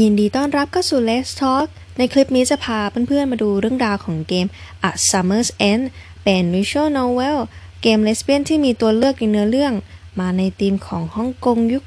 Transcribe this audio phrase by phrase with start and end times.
[0.00, 1.66] ยินดีต้อนรับเข้าสู่ Let's Talk
[1.98, 4.46] ในคลิปนี้จะพาเพื่อนๆมาดูเรื่องราวของเกม
[4.88, 5.84] A Summer's End
[6.24, 7.38] เป็น visual novel
[7.82, 9.74] เกมเลสเบี้ยนที่มีตัวเลือกในเนื้อเรื่อง
[10.20, 11.82] มาในธีมของฮ่องกงยุค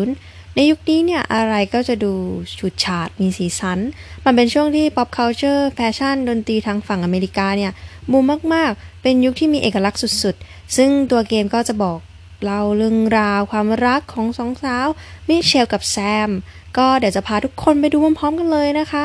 [0.00, 2.12] 80 ในยุคนี้เนี่ยอะไรก็จะดู
[2.58, 3.78] ฉุดฉาดมีสีสัน
[4.24, 7.72] มันเป็นช่วงที่ pop culture แฟชั่นดนตรีทางฝั่งอเมริกาเนี่ย
[8.10, 11.98] บูมมากๆ เป็นยุคที่มีเอกลักษณ์สุดๆ ซึ่งตัวเกมก็จะบอก
[12.44, 14.88] เล่าเรื่องราวความรักของสองสาว
[15.28, 15.96] มิเชลกับแซ
[16.28, 16.30] ม
[16.78, 19.04] ก็เดี๋ยวจะพาทุกคนไปดูพร้อมๆกันเลยนะคะ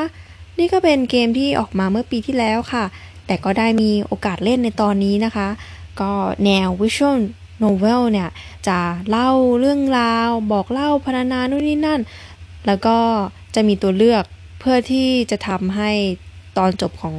[0.59, 2.85] นี่ก็เป็นเกมที่ออกมาเมื่อปีที่แล้วค่ะ
[3.27, 5.47] แต่ก็ได้มีโอกาสเล่นในตอนนี้นะคะ
[6.01, 6.11] ก็
[6.45, 7.17] แนว visual
[7.63, 8.29] novel เนี่ย
[8.67, 12.01] จะเล่าเรื่องราว บอกเล่าพรรณนานู่นนี่นั่น
[12.67, 12.97] แล้วก็
[13.55, 14.23] จะมีตัวเลือก
[14.59, 15.91] เพื่อที่จะทำให้
[16.57, 17.15] ตอนจบของ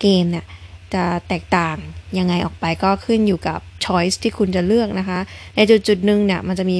[0.00, 0.46] เกมเนี่ย
[0.94, 1.76] จะแตกต่าง
[2.18, 5.18] ยังไงออกไปก็ขึ้นอยู่กับ choice ที่คุณจะเลือกนะคะ
[5.56, 6.76] ในจุดจุดหนึ่งเนี่ยมันจะมี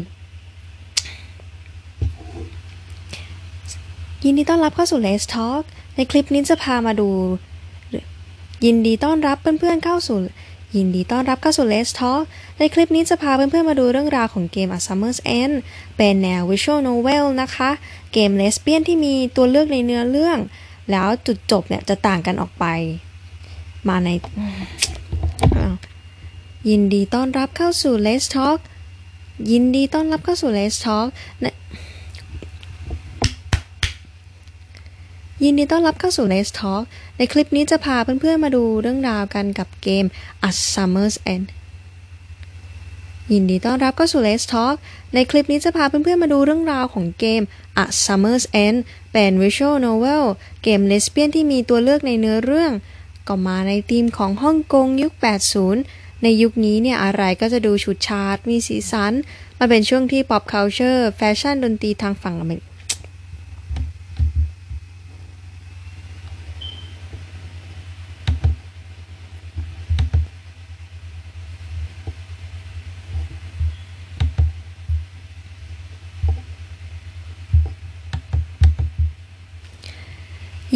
[4.25, 5.63] ยินดีต้อนรับเข้าสู่ Let's Talk
[5.97, 7.09] ในคลิปนี้จะพามาดู
[8.65, 10.19] ยินดีต้อนรับเพื่อนๆเข้าสู่
[10.77, 12.23] ยินดีต้อนรับเข้าสู่ Let's Talk
[12.59, 15.55] ในคลิปนี้จะพาเพื่อนๆมาดูเรื่องราวของเกม A Summer's End
[15.97, 17.71] เป็นแนว Visual Novel นะคะ
[18.13, 20.39] เกมเลสเบี้ยนที่มีตัวเลือกในเนื้อเรื่อง
[20.91, 22.65] แล้วจุดจบเนี่ยจะต่างกันออกไป
[23.89, 24.09] มาใน
[26.69, 28.59] ยินดีต้อนรับเข้าสู่ Let's Talk
[29.51, 31.09] ยินดีต้อนรับเข้าสู่ Let's Talk
[35.45, 36.85] ยินดีต้อนรับเข้าสู่ Let's Talk
[37.17, 40.05] ในคลิปนี้จะพาเพื่อนๆมาดูเรื่องราวกันกับเกม
[40.49, 41.47] A Summer's End
[43.33, 44.77] ยินดีต้อนรับเข้าสู่ Let's Talk
[45.15, 47.43] ในคลิปนี้จะพาเพื่อนๆมาดูเรื่องราวของเกม
[47.83, 48.79] A Summer's End
[49.13, 50.25] เป็น Visual Novel
[50.63, 52.73] เกมเลสเบี้ยนที่มีตัวเลือกในเนื้อเรื่อง
[53.29, 55.13] ก็มาในธีมของฮ่องกงยุค
[55.67, 59.13] 80 ในยุคนี้เนี่ยอะไรก็จะดูฉุดฉาดมีสีสัน
[59.59, 62.70] มาเป็นช่วงที่ pop culture แฟชั่นดนตรีทางฝั่งอเมริก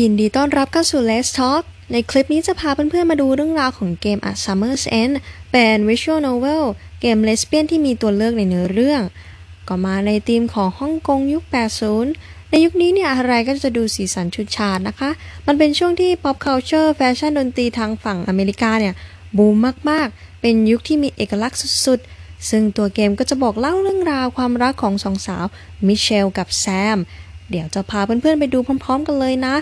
[0.03, 1.63] ยินดีต้อนรับเข้าสู่ Let's Talk
[1.93, 5.15] ในคลิปนี้จะพาเพื่อนๆมาดูเรื่องราวของเกม A Summer's End
[5.53, 6.65] เป็น Visual Novel
[7.01, 9.03] เกมเลสเบี้ยนที่มีตัวเลือกในเนื้อเรื่อง
[9.69, 11.43] ก็มาในธีมของฮ่องกงยุค
[11.97, 15.11] 80 ในยุคนี้เนี่ยอะไรก็จะดูสีสันชุดฉาดนะคะ
[15.47, 18.95] มันเป็นช่วงที่ pop culture แฟชั่นดนตรีทางฝั่งอเมริกาเนี่ย
[19.37, 19.57] บูม
[19.91, 25.45] มากๆ เป็นยุคที่มีเอกลักษณ์สุดๆ ซึ่งตัวเกมก็จะบอกเล่าเรื่องราวความรักของสองสาว
[25.87, 26.67] มิเชลกับแซ
[26.97, 26.99] ม
[27.51, 29.55] เดี๋ยวจะพาเพื่อนๆไปดูพร้อม ๆ กันเลยนะ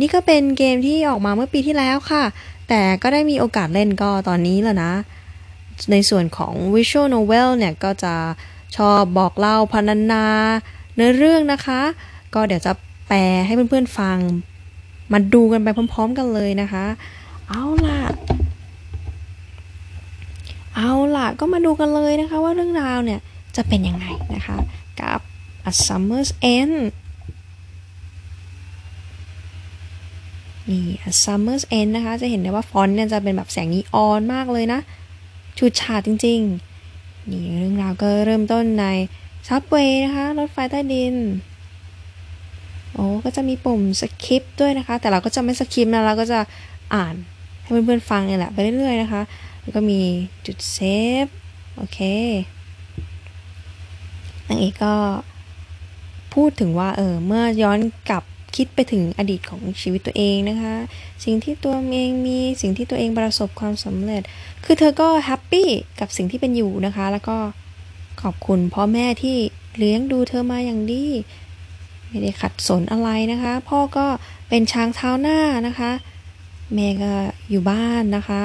[0.00, 2.24] นี่ก็เป็นเกมที่ออกมาเมื่อปีที่แล้วค่ะ
[2.68, 4.92] แต่ก็ได้มีโอกาสเล่นก็ตอนนี้แล้วนะ
[5.90, 8.14] ในส่วนของ Visual Novel เนี่ย ก็จะ
[8.76, 10.26] ชอบบอกเล่าพรรณนา
[10.94, 11.80] เนื้อเรื่องนะคะ
[12.34, 12.72] ก็เดี๋ยวจะ
[13.08, 14.18] แปลให้เพื่อนๆฟัง
[15.12, 16.84] มาดูกันไปพร้อม ๆ กันเลยนะคะ
[17.48, 18.00] เอาล่ะ
[20.76, 23.20] เอาล่ะ ก็มาดูกันเลยนะคะว่าเรื่องราวเนี่ย
[23.56, 24.56] จะเป็นยังไงนะคะ
[25.00, 25.18] กับ
[25.70, 26.76] A Summer's End
[30.68, 30.84] นี่
[31.22, 34.80] Summer's End นะคะ จะเห็นได้ว่าฟอนต์เนี่ยจะเป็นแบบแสงนีออนมากเลยนะ
[35.58, 36.40] ชูดฉาดจริง
[36.86, 38.86] ๆ นี่เรื่องราวก็เริ่มต้นใน
[39.48, 41.14] subway นะคะ รถไฟใต้ดิน
[42.94, 46.40] โอ้ก็จะมีปุ่ม skip ด้วยนะคะ แต่เราก็จะไม่ skip นะเราก็จะ
[46.94, 47.14] อ่าน
[47.62, 49.22] ให้เพื่อนๆฟังเนี่ยแหละ ไปเรื่อยๆนะคะ
[49.62, 50.00] แล้วก็มี
[50.46, 51.26] จุด save
[51.76, 51.98] โอเค
[54.48, 54.94] นางเอกก็
[56.34, 57.78] พูดถึงว่าเออเมื่อย้อน
[58.10, 58.24] กลับ
[58.58, 60.74] คิดไปถึงอดีตของชีวิตตัวเองนะคะ
[61.24, 64.22] สิ่งที่ตัวเองมีสิ่งที่ตัวเองประสบความสำเร็จ
[64.64, 65.68] คือเธอก็ happy
[66.00, 67.36] กับสิ่งที่เป็นอยู่นะคะ แล้วก็
[68.22, 69.36] ขอบคุณพ่อแม่ที่
[69.78, 71.04] เลี้ยงดูเธอมาอย่างดี
[72.08, 74.06] ไม่ได้ขัดสนอะไรนะคะ พ่อก็
[74.48, 75.90] เป็นช้างเท้าหน้านะคะ
[76.74, 77.12] แม่ก็
[77.50, 78.42] อยู่บ้านนะคะ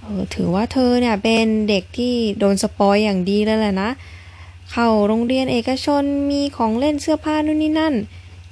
[0.00, 3.90] เออถือว่าเธอเนี่ยเป็นเด็กที่โดนสปอยอย่างดีเลยแหละนะ
[4.72, 7.94] เข้าโรงเรียนเอกชนมีของเล่นเสื้อผ้านู่นนี่นั่น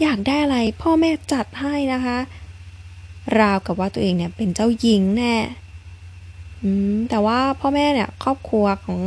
[0.02, 2.18] อยากได้อะไรพ่อแม่จัดให้นะคะ
[3.40, 5.36] ราวกับว่าตัวเองเนี่ยเป็นเจ้าหญิงแน่
[7.10, 8.98] แต่ว่าพ่อแม่เนี่ยครอบครัวของ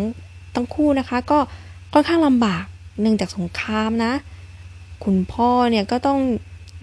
[0.56, 1.40] ทั้งคู่นะคะ ก็
[1.94, 2.66] ค่อนข้างลำบาก
[3.02, 4.14] เนื่องจากสงครามนะ
[5.04, 6.20] คุณพ่อเนี่ยก็ต้อง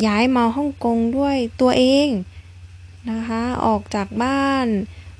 [0.07, 2.09] ย้ายมาฮ่องกงด้วยตัวเอง
[3.11, 4.67] นะคะ ออกจากบ้าน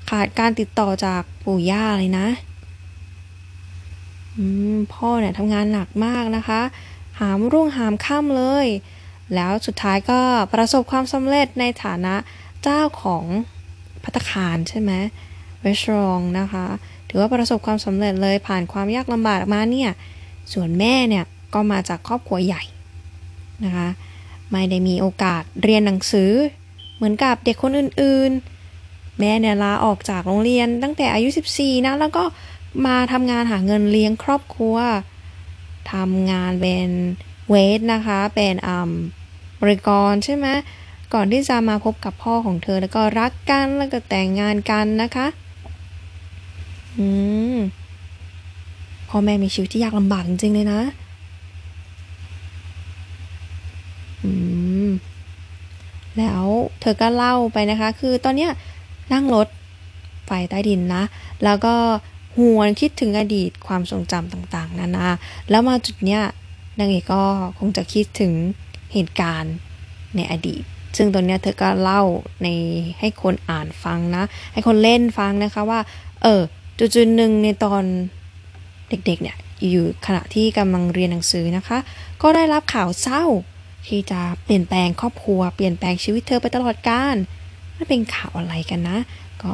[0.09, 2.27] ขาดการติดต่อจากปู่ย่าเลยนะ
[4.93, 6.61] พ่อเนี่ยทำงานหนักมากนะคะ
[7.19, 8.67] หามรุ่งหามค่ำเลย
[9.35, 10.19] แล้วสุดท้ายก็
[10.53, 12.15] ประสบความสำเร็จในฐานะ
[12.63, 13.25] เจ้าของ
[14.03, 14.91] พัตคารใช่ไหม
[15.61, 16.65] เวชรองนะคะ
[17.09, 19.91] ถือว่าประสบความสำเร็จเลยผ่านความยากลำบากมาเนี่ย
[20.53, 21.23] ส่วนแม่เนี่ย
[21.53, 22.63] ก็มาจากครอบครัวใหญ่
[23.65, 23.87] นะคะ
[24.51, 26.31] ไม่ได้มีโอกาสเรียนหนังสือ
[26.95, 32.23] เหมือนกับเด็กคนอื่นๆ แม่เนี่ยลาออกจากโรงเรียนตั้งแต่อายุ 14 นะ แล้วก็
[32.85, 34.77] มาทำงานหาเงินเลี้ยงครอบครัว
[35.93, 36.89] ทำงานเป็น
[37.49, 38.91] เวทนะคะ เป็นอ่า
[39.61, 40.47] บริกรใช่ไหม
[41.13, 45.27] ก่อนที่จะมาพบกับพ่อของเธอแล้วก็รักกันแล้วก็แต่งงานกันนะคะ
[46.97, 47.07] อื
[47.55, 47.57] ม
[49.09, 50.81] พ่อแม่มีชีวิตที่ยากลำบากจริงๆเลยนะ
[54.23, 54.31] อื
[54.87, 54.89] ม
[56.17, 56.45] แล้ว
[56.81, 58.51] เธอก็เล่าไปนะคะ คือตอนเนี้ย
[59.13, 59.47] นั่งรถ
[60.25, 61.03] ไฟใต้ดินนะ
[61.43, 61.75] แล้วก็
[62.37, 65.07] หวนคิดถึงอดีตความทรงจำต่างๆ นานา
[65.49, 66.21] แล้วมาจุดเนี้ย
[66.79, 67.23] นางเอกก็
[67.59, 68.33] คงจะคิดถึง
[68.93, 69.55] เหตุการณ์
[70.15, 70.63] ในอดีต
[70.97, 72.03] ซึ่งตอนเนี้ยเธอก็เล่า
[72.43, 72.47] ใน
[72.99, 74.23] ให้คนอ่านฟังนะ
[74.53, 75.79] ให้คนเล่นฟังนะคะว่า
[76.21, 76.41] เออ
[76.79, 77.83] จุดๆหนึ่งในตอน
[78.89, 79.37] เด็กๆเนี่ย
[79.69, 81.77] อยู่ขณะที่กำลังเรียนหนังสือนะคะ
[82.21, 83.23] ก็ได้รับข่าวเศร้า
[83.87, 87.15] ที่จะเปลี่ยนแปลงครอบครัว เปลี่ยนแปลงชีวิตเธอไปตลอดกาล
[87.75, 88.97] มันเป็นข่าวอะไรกันนะ
[89.43, 89.53] ก็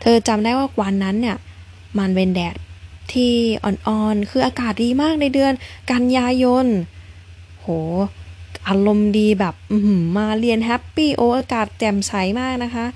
[0.00, 1.36] เธอจำได้ว่าวันนั้นเนี่ย
[2.00, 2.56] มันเป็นแดด
[3.12, 3.32] ที่
[3.64, 5.52] อ่อนๆ คืออากาศดีมากในเดือน
[5.92, 6.66] กันยายน
[7.60, 7.66] โห
[8.68, 9.54] อารมณ์ดีแบบ
[10.16, 12.86] มาเรียน happy โออากาศแจ่มใสมากนะคะ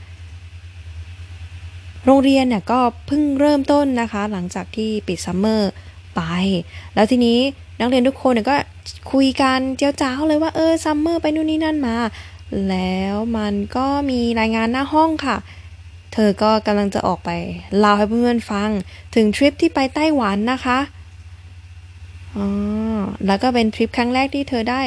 [2.04, 5.72] โรงเรียนเนี่ยก็เพิ่งเริ่มต้นนะคะ หลังจากที่ปิด summer
[6.16, 6.20] ไป
[6.94, 7.38] แล้วทีนี้
[7.80, 8.56] นักเรียนทุกคนเนี่ยก็
[9.12, 11.96] คุยกันเจ้าจ้าเลยว่าเออ summer ไปนู่นนี่นั่นมา
[12.68, 15.36] แล้วมันก็มีรายงานหน้าห้องค่ะ
[16.12, 17.30] เธอก็กำลังจะออกไป
[17.78, 18.70] เล่าให้เพื่อนๆฟัง
[19.14, 20.78] ถึงทริปที่ไปไต้หวันนะคะ
[22.36, 22.46] อ๋อ
[23.26, 24.82] แล้วก็เป็นทริปครั้งแรกที่เธอได้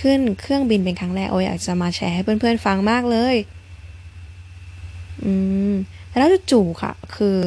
[0.00, 3.36] ขึ้นเครื่องบินเป็นครั้งแรกโอ้ยอยากจะมาแชร์ให้เพื่อนๆฟังมากเลย
[5.24, 5.32] อื
[5.70, 5.72] ม
[6.18, 7.38] แล้วจู่ๆค่ะ คือ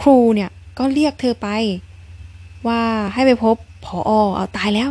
[0.00, 1.48] ครูเนี่ยก็เรียกเธอไป
[2.68, 2.80] ว่า
[3.14, 3.98] ให้ไปพบผอ
[4.36, 4.90] เอาตายแล้ว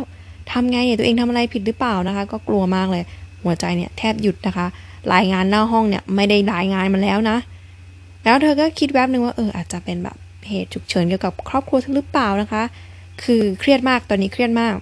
[0.50, 3.02] ทำไงเนี่ยตัวเองทำอะไรผิดหรือเปล่านะคะ ก็กลัวมากเลย
[3.42, 4.66] หัวใจเนี่ยแทบหยุดนะคะ
[5.14, 7.38] รายงานหน้าห้องเนี่ยไม่ได้รายงานมาแล้วนะ
[8.24, 10.16] แล้วเธอก็คิดแวบหนึ่งว่าเอออาจจะเป็นแบบ
[10.48, 12.62] เหตุฉุกเฉินเกี่ยวกับครอบครัวเธอหรือเปล่านะคะ
[13.22, 14.74] คือเครียดมากตอนนี้เครียดมาก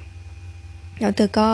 [1.01, 1.49] แล้วเธอก็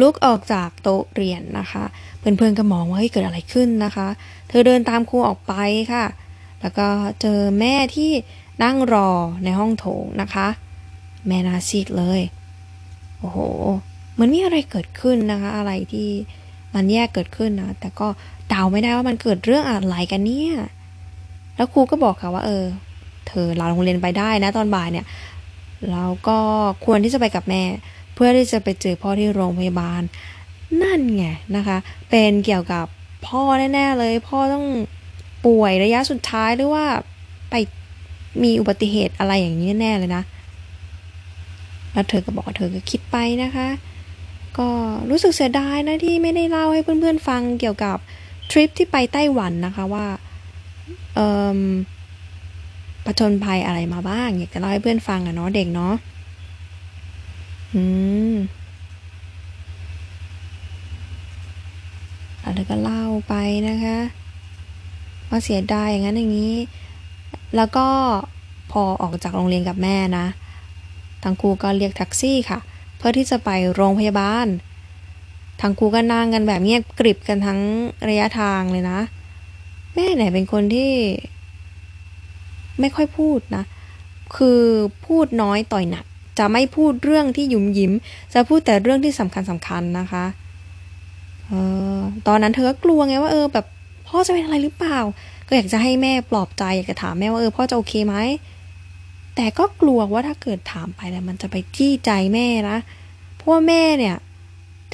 [0.00, 1.84] ลุกออกจากโต๊ะเรียนนะคะ
[2.18, 4.08] เพื่อนๆก็มองว่าเฮ้ยเกิดอะไรขึ้นนะคะ
[4.48, 5.52] เธอเดินตามครูออกไป
[5.92, 6.04] ค่ะ
[6.60, 6.88] แล้วก็
[7.20, 8.10] เจอแม่ที่
[8.64, 9.10] นั่งรอ
[9.44, 10.48] ในห้องโถงนะคะ
[11.26, 12.20] แม่นาซีดเลย
[13.18, 13.38] โอ้โห
[14.12, 16.08] เหมือนมีอะไรเกิดขึ้นนะคะ อะไรที่
[16.74, 18.08] มันแยกเกิดขึ้นนะแต่ก็
[18.48, 20.54] เดาไม่ได้ว่ามันเกิดเรื่องอะไรกันเนี่ย
[21.56, 22.64] แล้วครูก็บอกค่ะว่า เออ
[23.28, 25.06] เธอลาโรงเรียนไปได้นะ ตอนบ่ายเนี่ย
[25.90, 26.38] แล้วก็
[26.84, 27.62] ควรที่จะไปกับแม่
[28.14, 30.02] เพื่อที่จะไปเจอพ่อที่โรงพยาบาล
[30.82, 31.26] นั่นไง
[31.56, 31.76] นะคะ
[32.10, 32.86] เป็นเกี่ยวกับ
[33.26, 34.66] พ่อแน่ๆเลย พ่อต้อง
[35.46, 36.86] ป่วยระยะสุดท้ายหรือว่า
[37.50, 37.54] ไป
[38.42, 40.22] มีอุบัติเหตุอะไรอย่างนี้แน่เลยนะ
[41.92, 43.66] แล้วเธอก็บอกว่าเธอก็คิดไปนะคะ
[44.60, 44.70] ก็
[45.10, 47.96] รู้สึกเสียดายนะที่ไม่ได้เล่าให้เพื่อนๆฟังเกี่ยวกับ
[48.50, 50.06] ทริปที่ไปไต้หวันนะคะว่า
[51.14, 51.60] เอ่อ
[53.04, 55.94] ผจญภัยอะไรมาบ้าง อยากจะเล่าให้เพื่อนฟังอะเนาะเด็กเนาะ
[57.74, 57.82] อื
[58.32, 58.34] ม
[62.54, 63.34] แล้วก็เล่าไป
[63.68, 63.98] นะคะ
[65.28, 66.54] ว่าเสียดายอย่างนั้นอย่างนี้
[67.56, 67.86] แล้วก็
[68.70, 70.26] พอออกจากโรงเรียนกับแม่นะ
[71.22, 72.60] ทั้งครูก็เรียกแท็กซี่ค่ะ
[73.00, 74.46] เพื่อที่จะไปโรงพยาบาล
[75.60, 77.60] ทั้งครูก็นั่งกันแบบเงียบกริบกันทั้ง
[78.08, 78.98] ระยะทางเลยนะ
[79.94, 80.92] แม่เนี่ยเป็นคนที่
[82.80, 83.64] ไม่ค่อยพูดนะ
[84.36, 84.60] คือ
[85.06, 86.04] พูดน้อยต่อยหนัก
[86.38, 87.92] จะไม่พูดเรื่องที่หยุมยิ้ม
[88.34, 90.24] จะพูดแต่เรื่องที่สำคัญสำคัญนะคะ
[91.46, 91.52] เอ
[91.96, 93.66] อตอนนั้นเธอก็กลัวไงว่าเออแบบ
[94.08, 94.98] พ่อจะเป็นอะไรหรือเปล่า
[95.46, 98.14] ก็อยากจะให้แม่ปลอบใจอยากจะถามแม่ว่าเออพ่อจะโอเคไหม
[99.36, 102.78] แต่ก็กลัวว่าถ้าเกิดถามไปแล้วมันจะไปจี้ใจแม่นะ
[103.36, 104.16] เพราะแม่เนี่ย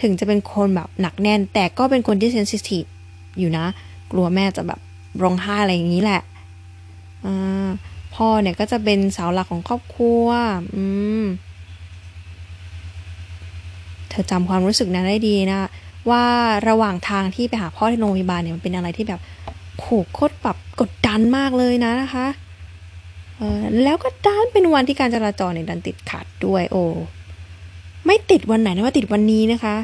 [0.00, 2.84] ถึงจะเป็นคนแบบหนักแน่น แต่ก็เป็นคนที่เซนซิทีฟ
[3.38, 3.66] อยู่นะ
[4.12, 4.80] กลัวแม่จะแบบ
[5.22, 6.20] ร้องไห้อะไรอย่างนี้แหละ
[7.24, 7.26] อ
[8.14, 10.26] พ่อเนี่ยก็จะเป็นเสาหลักของครอบครัว
[10.76, 10.84] อื
[11.22, 11.24] ม
[14.08, 15.60] เธอจำความรู้สึกนั้นได้ดีนะ
[16.10, 16.24] ว่า
[16.68, 19.20] ระหว่างทางที่ไปหาพ่อที่โรงพยาบาลเนี่ยมันเป็นอะไรที่แบบ
[19.78, 22.26] โขกโคตรแบบกดดันมากเลยนะนะคะ
[23.82, 26.84] แล้วก็ด้านเป็นวันที่การจราจรเนี่ยดันติดขัดด้วยโอ้
[28.06, 29.76] ไม่ติดวันไหนนะว่าติดวันนี้นะคะ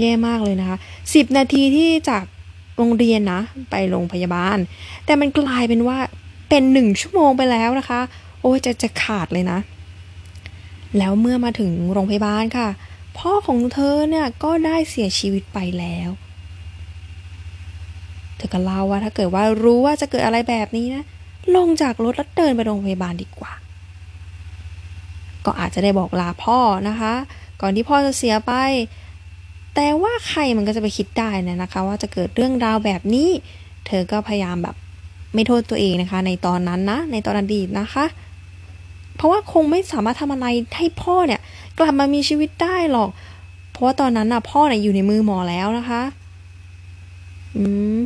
[0.00, 0.76] แย่มากเลยนะคะ
[1.14, 2.24] สิบนาทีที่จาก
[2.76, 4.58] โรงเรียนนะ ไปโรงพยาบาล
[5.04, 5.98] แต่มันกลายเป็นว่า
[6.48, 8.00] เป็นหนึ่งชั่วโมงไปแล้วนะคะ
[8.40, 9.58] โอ้จะจะขาดเลยนะ
[10.98, 12.68] แล้วเมื่อมาถึงโรงพยาบาลค่ะ
[13.18, 16.10] พ่อของเธอเนี่ยก็ได้เสียชีวิตไปแล้ว
[18.36, 21.04] เธอก็เล่าว่าถ้าเกิดว่ารู้ว่าจะเกิดอะไรแบบนี้นะ
[21.56, 23.52] ลงจากรถแล้วเดินไปโรงพยาบาลดีกว่า
[25.44, 26.58] ก็อาจจะได้บอกลาพ่อ
[26.88, 27.12] นะคะ
[27.60, 28.52] ก่อนที่พ่อจะเสียไป
[29.74, 33.28] แต่ว่าใครมันก็จะไปคิดได้นะนะคะ ว่าจะเกิดเรื่องราวแบบนี้
[33.86, 34.76] เธอก็พยายามแบบ
[35.34, 38.04] ไม่โทษตัวเองนะคะ ในตอนนั้นนะ ในตอนอดีตนะคะ
[39.16, 40.46] เพราะว่าคงไม่สามารถทำอะไร
[40.76, 41.40] ให้พ่อเนี่ย
[41.78, 43.10] กลับมามีชีวิตได้หรอก
[43.70, 46.02] เพราะว่าตอนนั้นน่ะพ่อเนี่ยอยู่ในมือหมอแล้วนะคะ
[47.56, 47.98] อืม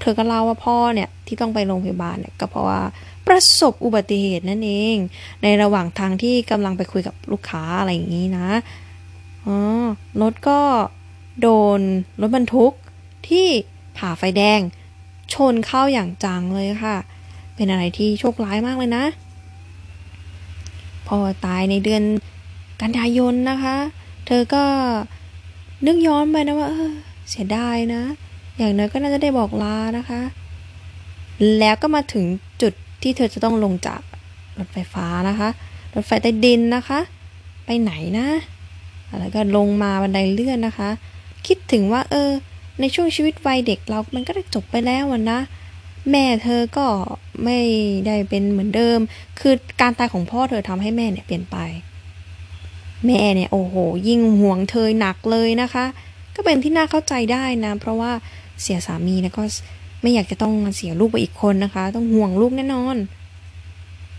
[0.00, 2.82] เธอก็เล่าว่าพ่อเนี่ยที่ต้องไปโรงพยาบาลเนี่ยก็เพราะว่า
[3.26, 4.96] ประสบอุบัติเหตุนั่นเอง
[5.42, 8.48] ในระหว่างทางที่กำลังไปคุยกับลูกค้าอะไรอย่างนี้นะ
[9.46, 9.56] อ๋อ
[10.22, 10.60] รถก็
[11.40, 11.80] โดน
[12.20, 12.72] รถบรรทุก
[13.28, 13.46] ที่
[13.96, 14.60] ผ่าไฟแดง
[15.34, 16.96] ชนเข้าอย่างจังเลยค่ะ
[17.54, 19.04] เป็นอะไรที่โชคร้ายมากเลยนะ
[21.06, 22.02] พอตายในเดือน
[22.82, 23.76] กันยายนนะคะ
[24.26, 24.64] เธอก็
[25.86, 26.92] นึกย้อนไปนะว่าเออ
[27.30, 28.02] เสียดายนะ
[28.60, 30.20] อย่างน้อยก็น่าจะได้บอกลานะคะ
[31.58, 32.24] แล้วก็มาถึง
[32.62, 34.00] จุดที่เธอจะต้องลงจาก
[34.58, 35.48] รถไฟฟ้านะคะ
[35.94, 37.00] รถไฟใต้ดินนะคะ
[37.66, 38.28] ไปไหนนะ
[39.20, 40.90] แล้วก็ลงมาบันไดเลื่อนนะคะ
[41.46, 42.30] คิดถึงว่าเออ
[42.80, 45.38] ในช่วงชีวิตวัยเด็กเรา มันก็ได้จบไปแล้วนะ
[46.10, 46.86] แม่เธอก็
[47.44, 47.58] ไม่
[48.06, 48.98] ได้เป็นเหมือนเดิม
[49.40, 51.56] คือการตายของพ่อเธอทำให้แม่เนี่ยเปลี่ยนไป
[53.06, 53.74] แม่เนี่ยโอ้โห
[54.08, 55.84] ยิ่งห่วงเธอหนักเลยนะคะ
[56.34, 58.12] ก็เป็นที่น่าเข้าใจได้นะ เพราะว่า
[58.62, 59.42] เสียสามีแล้วก็
[60.02, 62.96] ไม่อยากจะต้องเสียลูกไปอีกคนนะคะ ต้องห่วงลูกแน่นอน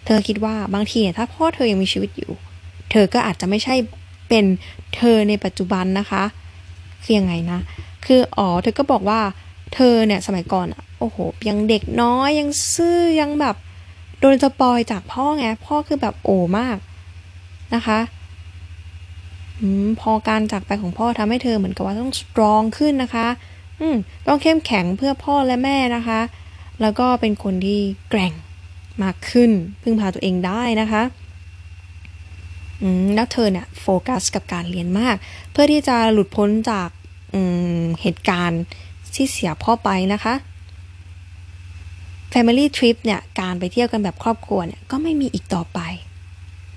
[0.05, 2.31] เธอคิดว่าบางทีเนี่ยถ้าพ่อเธอยังมีชีวิตอยู่
[2.91, 3.75] เธอก็อาจจะไม่ใช่
[4.29, 4.45] เป็น
[4.95, 6.24] เธอในปัจจุบันนะคะ
[7.03, 7.60] คือยังไงนะ
[8.05, 9.21] คืออ๋อเธอก็บอกว่า
[9.74, 11.17] เธอเนี่ยสมัยก่อนอะโอ้โห
[11.48, 13.55] ยังเด็กน้อยยังซื่อยังแบบ
[14.19, 16.77] โดนสปอยจากพ่อไงพ่อคือแบบโอมาก
[17.75, 18.00] นะคะ
[19.62, 19.63] อ
[20.01, 23.27] พอการจากไปของพ่อทำให้เธอเหมือนกับว่าต้องสตรองขึ้นนะคะ
[23.81, 23.97] อืม
[24.27, 26.19] ต้องเข้มแข็งเพื่อพ่อและแม่นะคะ
[26.81, 28.33] แล้วก็เป็นคนที่แกร่ง
[29.03, 31.03] มากขึ้น พึ่งพาตัวเองได้นะคะ
[32.81, 35.15] อืมแล้วเธอเนี่ยโฟกัสกับการเรียนมาก
[35.51, 36.89] เพื่อที่จะหลุดพ้นจาก
[38.01, 38.61] เหตุการณ์
[39.15, 40.33] ที่เสียพ่อไปนะคะ
[42.31, 45.79] Family Trip เนี่ยการไปเที่ยวกันแบบครอบครัวเนี่ยก็ไม่มีอีกต่อไป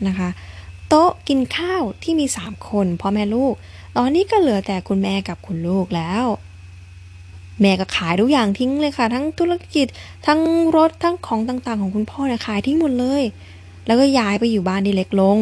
[0.06, 0.28] นะคะ
[0.88, 3.54] โต๊ะกินข้าวที่มี 3 คนพ่อแม่ลูก
[3.96, 6.25] ตอนนี้ก็เหลือแต่คุณแม่กับคุณลูกแล้ว
[7.61, 9.87] แม่ก็ขายทุกอย่างทิ้งเลยค่ะ ทั้งธุรกิจ
[10.26, 10.40] ทั้ง
[10.76, 13.23] รถทั้งของต่างๆ ของคุณพ่อเนี่ยขายทิ้งหมดเลย
[13.87, 15.38] แล้วก็ย้ายไปอยู่บ้านที่เล็กลง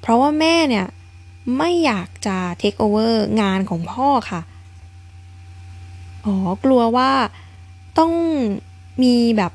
[0.00, 0.86] เพราะว่าแม่เนี่ย
[1.58, 4.40] ไม่อยากจะเทคโอเวอร์งานของพ่อค่ะ
[6.24, 6.34] อ๋อ
[6.64, 7.10] กลัวว่า
[7.98, 8.12] ต้อง
[9.02, 9.52] มีแบบ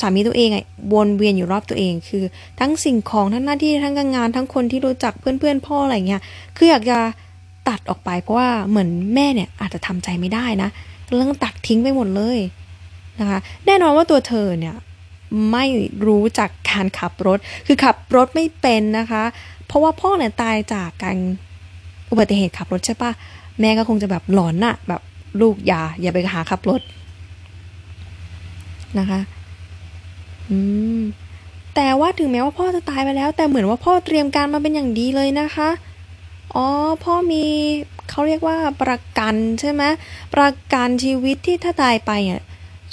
[0.00, 0.58] สามีตัวเองไง
[0.92, 2.24] วนเวียนอยู่รอบตัวเอง คือ
[2.60, 6.22] ทั้งสิ่งของทั้งหน้าที่ทั้งการงานทั้งคนที่รู้จักเพื่อนๆพ่ออะไรเงี้ย
[6.56, 6.98] คืออยากจะ
[7.68, 10.68] ตัดออกไปเพราะว่าเหมือนแม่เนี่ยอาจจะทำใจไม่ได้นะ
[11.14, 12.38] เรื่องตัดทิ้งไปหมดเลย
[13.20, 14.74] นะคะแน่นอนว่าตัวเธอเนี่ย
[15.52, 15.64] ไม่
[16.06, 19.22] รู้จักการขับรถ คือขับรถไม่เป็นนะคะ
[19.66, 21.16] เพราะว่าพ่อเนี่ยตายจากการ
[22.10, 23.10] อุบัติเหตุขับรถใช่ปะ
[23.60, 25.02] แม่ก็คงจะแบบหลอนอะแบบ
[25.40, 26.80] ลูกอย่าอย่าไปหาขับรถ
[28.98, 29.20] นะคะ
[30.50, 30.58] อื
[30.98, 31.00] ม
[31.74, 35.68] แต่ว่าถึงแม้ว่าพ่อจะตายไปแล้ว แต่เหมือนว่าพ่อเตรียมการมาเป็นอย่างดีเลยนะคะ
[36.54, 36.66] อ๋อ
[37.02, 37.44] พ่อมี
[38.10, 39.82] เขาเรียกว่าประกันใช่ไหม
[40.34, 42.42] ประกันชีวิตที่ถ้าตายไปอะ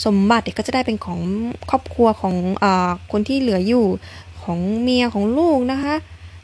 [0.06, 1.20] สมบัติก็จะได้เป็นของ
[1.70, 2.66] ครอบครัวของอ
[3.12, 3.86] คนที่เหลืออยู่
[4.44, 5.96] ของเมียของลูกนะคะ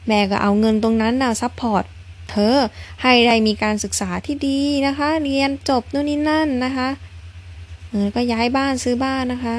[0.06, 1.84] แม่ก็เอาเงินตรงนั้นนะ support
[2.30, 2.56] เธอ
[3.02, 6.88] ให้ได้มีการศึกษาที่ดีนะคะ เรียนจบนู่นนี่นั่นนะคะ
[7.90, 9.56] เออก็ย้ายบ้านซื้อบ้านนะคะ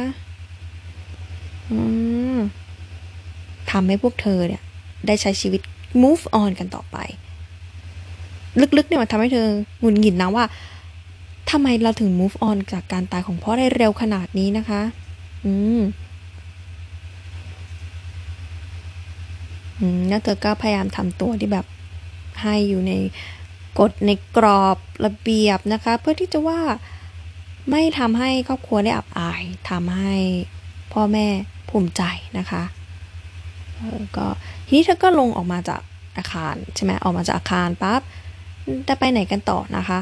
[3.72, 4.62] ทำให้พวกเธอเนี่ย
[5.08, 5.62] ได้ใช้ชีวิต
[6.02, 6.98] move on กันต่อไป
[8.78, 9.48] ลึกๆเนี่ยมันทำให้เธอ
[9.80, 10.46] หงุดหงิดนะว่า
[11.50, 14.82] ทำไมเราถึง move on จากการตายของพ่อได้เร็วขนาดนี้นะคะ
[15.46, 15.82] อืม
[19.80, 21.66] อืมแล้วเธอก็พยายามทำตัวที่แบบ
[22.42, 22.94] ให้อยู่ใน
[23.80, 26.62] กฎในกรอบระเบียบนะคะ เพื่อที่จะว่า
[27.70, 30.16] ไม่ทำให้ครอบครัวได้อับอายทำให้
[30.94, 31.28] พ่อแม่
[31.70, 32.02] ภูมิใจ
[32.38, 32.64] นะคะ
[34.18, 34.28] ก็
[34.66, 35.82] ทีนี้เธอก็ลงออกมาจาก
[36.18, 38.02] อาคารใช่ไหมออกมาจากอาคารปั๊บ
[38.88, 40.00] จะไปไหนกันต่อนะคะ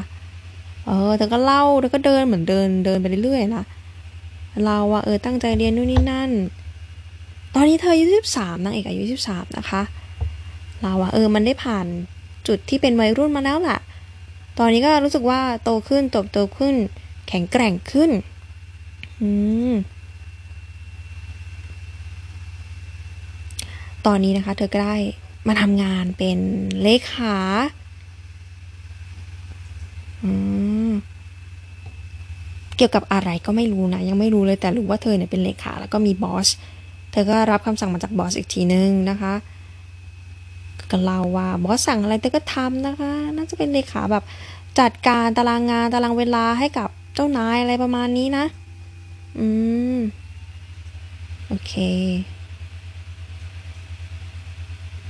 [0.86, 3.64] เออเธอก็เล่าเธอก็เดินเหมือนเดินเดินไปเรื่อยๆนะ
[4.64, 6.30] เราว่าเออตั้งใจเรียนนู่นนี่นั่น
[7.54, 9.82] ตอนนี้เธออายุสิบสามนางเอกอายุสิบสามนะคะ
[10.80, 11.86] เราว่าเออมันได้ผ่าน
[12.48, 13.78] จุดที่เป็นวัยรุ่นมาแล้วล่ะ
[14.58, 16.74] ตอนนี้ก็รู้สึกว่าโตขึ้นโตโตขึ้น
[17.28, 18.10] แข็งแกร่งขึ้น
[19.22, 19.30] อื
[19.70, 19.74] ม
[24.06, 24.96] ตอนนี้นะคะ เธอก็ได้
[25.48, 26.38] มาทำงานเป็น
[26.82, 27.36] เลขา
[32.76, 36.48] เกี่ยวกับอะไรก็ไม่รู้นะ ยังไม่รู้เลยแต่รู้ว่าเธอเนี่ยเป็นเลขาแล้วก็มีบอส
[37.12, 39.34] เธอก็รับคำสั่งมาจากบอสอีกทีนึงนะคะ
[40.90, 44.24] ก็เล่าว่าบอสสั่งอะไรเธอก็ทำนะคะ น่าจะเป็นเลขาแบบ
[44.80, 48.44] จัดการตารางงานตารางเวลาให้กับเจ้านายอะไรประมาณนี้นะ
[49.38, 49.46] อื
[49.96, 49.98] ม
[51.48, 51.72] โอเค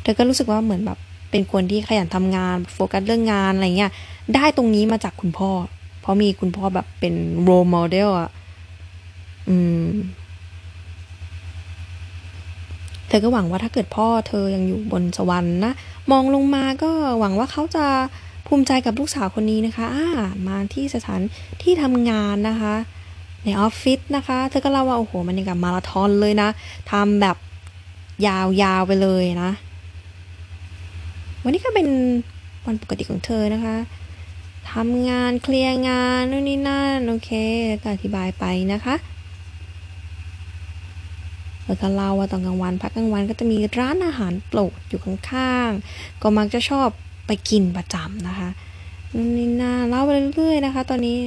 [0.02, 0.99] เธอก็รู้สึกว่าเหมือนแบบ
[1.31, 3.92] เป็นคนที่ขยันทำงาน โฟกัสเรื่องงานอะไรเงี้ย
[4.35, 5.50] ได้ตรงนี้มาจากคุณพ่อ
[6.00, 8.31] เพราะมีคุณพ่อแบบเป็นโรโมเดลอะ
[9.49, 9.88] อืม
[13.09, 15.73] เธอก็หวังว่าถ้าเกิดพ่อเธอยังอยู่บนสวรรค์นะ
[16.11, 17.87] มองลงมาก็หวังว่าเขาจะ
[18.47, 20.09] ภูมิใจกับลูกสาวคนนี้นะคะอ่า
[20.49, 21.21] มาที่สถาน
[21.62, 22.75] ที่ทำงานนะคะ
[23.45, 26.49] ในออฟฟิศนะคะ เธอก็เล่าว่า โอ้โห มันยังกับมาราธอนเลยนะ
[26.91, 27.37] ทำแบบ
[28.26, 29.50] ยาวๆไปเลยนะ
[31.43, 31.88] วันนี้ก็เป็น
[32.67, 33.76] วันปกติของเธอนะคะ
[34.73, 37.31] ทำงานเคลียร์งานนู่นนี่นั่นโอเค
[37.83, 38.95] ก็อธิบายไปนะคะ
[41.67, 46.88] แล้วก็เล่าว่าตอนกลางวันพักกลางวันก็จะมีร้านอาหารโปรดอยู่ข้างๆก็มักจะชอบ
[47.26, 48.50] ไปกินประจำนะคะ
[49.14, 51.19] นู่นนี่นั่นเล่าไปเรื่อยๆนะคะ ตอนนี้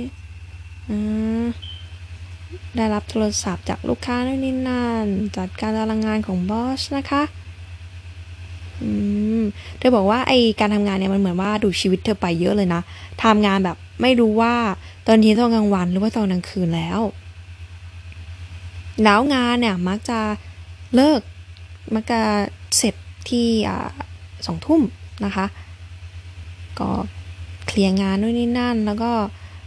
[2.75, 5.06] ได้รับโทรศัพท์จากลูกค้านู่นนี่นั่น
[5.38, 7.24] จัดการตารางงานของบอสนะคะ
[8.84, 8.89] อื
[9.41, 9.44] ม
[9.77, 12.82] เธอบอกว่าไอการทำงานเนี่ยมันเหมือนว่าดูชีวิตเธอไปเยอะเลยนะ
[13.24, 14.53] ทำงานแบบไม่รู้ว่า
[15.08, 17.00] ตอนนี้ตอนกลางวันหรือว่าตอนกลางคืนแล้ว
[19.03, 20.20] แล้วงานเนี่ยมักจะ
[20.96, 21.22] เลิก
[21.94, 22.20] มักจะ
[22.77, 22.96] เสร็จ
[23.29, 23.48] ที่
[24.46, 24.82] สองทุ่ม
[25.25, 25.46] นะคะ
[26.79, 26.89] ก็
[27.67, 29.12] เคลียร์งานนู่นนี่นั่น แล้วก็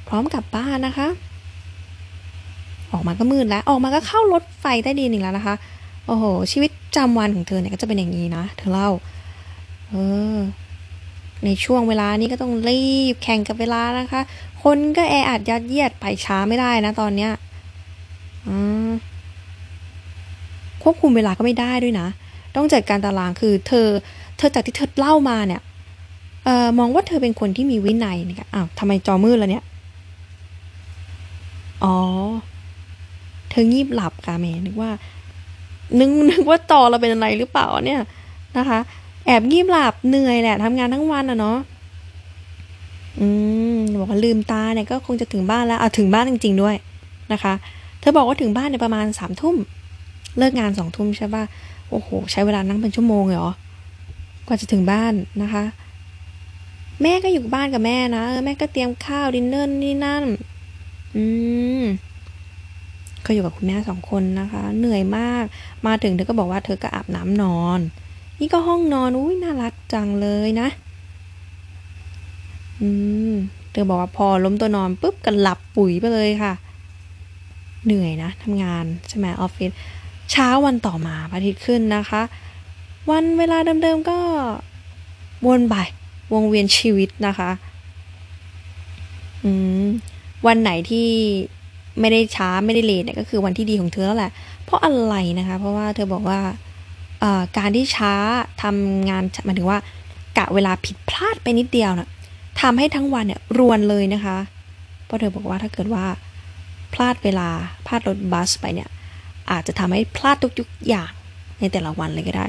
[0.08, 1.08] พร้อมกลับบ้านนะคะ
[2.92, 5.54] ออกมาก็มืดแล้ว ออกมาก็เข้ารถไฟใต้ดินอีกแล้วนะคะ
[6.08, 8.90] โอ้โห ชีวิตจำวันของเธอเนี่ยก็จะเป็นอย่างนี้นะ เธอเล่า
[9.88, 9.94] เอ
[10.36, 10.38] อ
[11.44, 14.22] ในช่วงเวลานี้ก็ต้องรีบแข่งกับเวลานะคะ
[14.62, 17.32] คนก็แออัดยัดเยียดไปช้าไม่ได้นะตอนเนี้ย
[18.46, 18.56] อื
[18.88, 18.90] ม
[20.82, 22.08] ควบคุมเวลาก็ไม่ได้ด้วยนะ
[22.56, 23.88] ต้องจัดการตารางคือ เธอ
[24.36, 25.60] เธอจากที่เธอเล่ามาเนี่ย
[26.44, 29.64] เอ่อมองว่าเธอเป็นคนที่มีวินัยนี่ยอ้าวทำไมจอมืดแล้วเนี่ย
[31.84, 31.96] อ๋อ
[33.50, 34.90] เธองีบหลับกาเมนึกว่า
[35.98, 38.00] นึกนึกว่าจอเราเป็นอะไรหรือเปล่าเนี่ย
[38.58, 38.78] นะคะ
[39.26, 41.58] แอบงีบหลับเหนื่อยแหละทำงานทั้งวันอะเนาะ
[43.20, 43.26] อื
[43.74, 46.76] มบอกว่าลืมตาเนี่ยก็คงจะถึงบ้านแล้วอะถึงบ้านจริง ๆด้วย
[47.32, 47.52] นะคะ
[48.00, 49.56] เธอบอกว่าถึงบ้านในประมาณสามทุ่ม
[50.38, 51.42] เลิกงานสองทุ่มใช่ป่ะ
[51.90, 53.52] โอ้โห ใช้เวลานั่งเป็นชั่วโมงเลยเหรอ
[54.46, 55.64] กว่าจะถึงบ้านนะคะ
[57.02, 60.24] แม่ก็อยู่บ้านกับแม่นะเออแม่ก็เตรียมข้าวดินเนอร์นี่นั่น
[61.16, 61.24] อื
[61.80, 61.82] ม
[63.28, 65.44] ก็อยู่กับคุณแม่สองคนนะคะ เหนื่อยมาก
[65.86, 67.80] มาถึงเธอก็บอกว่าเธอก็อาบน้ำนอน
[68.38, 70.68] นี่ก็ห้องนอนอุ้ยน่ารักจังเลยนะ
[72.80, 72.88] อื
[73.30, 73.34] ม
[73.70, 76.52] เธอบอกว่าพอล้มตัวนอนปุ๊บก็หลับปุ๋ยไปเลยค่ะ
[77.84, 79.70] เหนื่อยนะทำงานใช่ไหมออฟฟิศ
[80.30, 82.22] เช้าวันต่อมาพระอาทิตย์ขึ้นนะคะ
[83.10, 84.18] วันเวลาเดิมๆก็
[85.46, 85.74] วนไป
[86.32, 87.50] วงเวียนชีวิตนะคะ
[89.44, 89.50] อื
[89.84, 89.86] ม
[90.46, 91.08] วันไหนที่
[92.00, 94.32] ไม่ได้ช้าไม่ได้เลทเนี่ยก็คือวันที่ดีของเธอแล้วแหละ
[94.64, 96.40] เพราะอะไรนะคะ เพราะว่าเธอบอกว่า
[97.58, 98.12] การที่ช้า
[98.62, 99.78] ทำงานหมายถึงว่า
[100.38, 102.08] กะเวลาผิดพลาดไปนิดเดียวนะ่ะ
[102.60, 104.36] ทำให้ทั้งวันเนี่ยรวนเลยนะคะ
[105.06, 106.04] เพราะเธอบอกว่าถ้าเกิดว่า
[106.92, 107.48] พลาดเวลา
[107.86, 108.88] พลาดรถบัสไปเนี่ย
[109.50, 111.10] อาจจะทำให้พลาดทุกๆอย่าง
[111.60, 112.46] ในแต่ละวันเลยก็ได้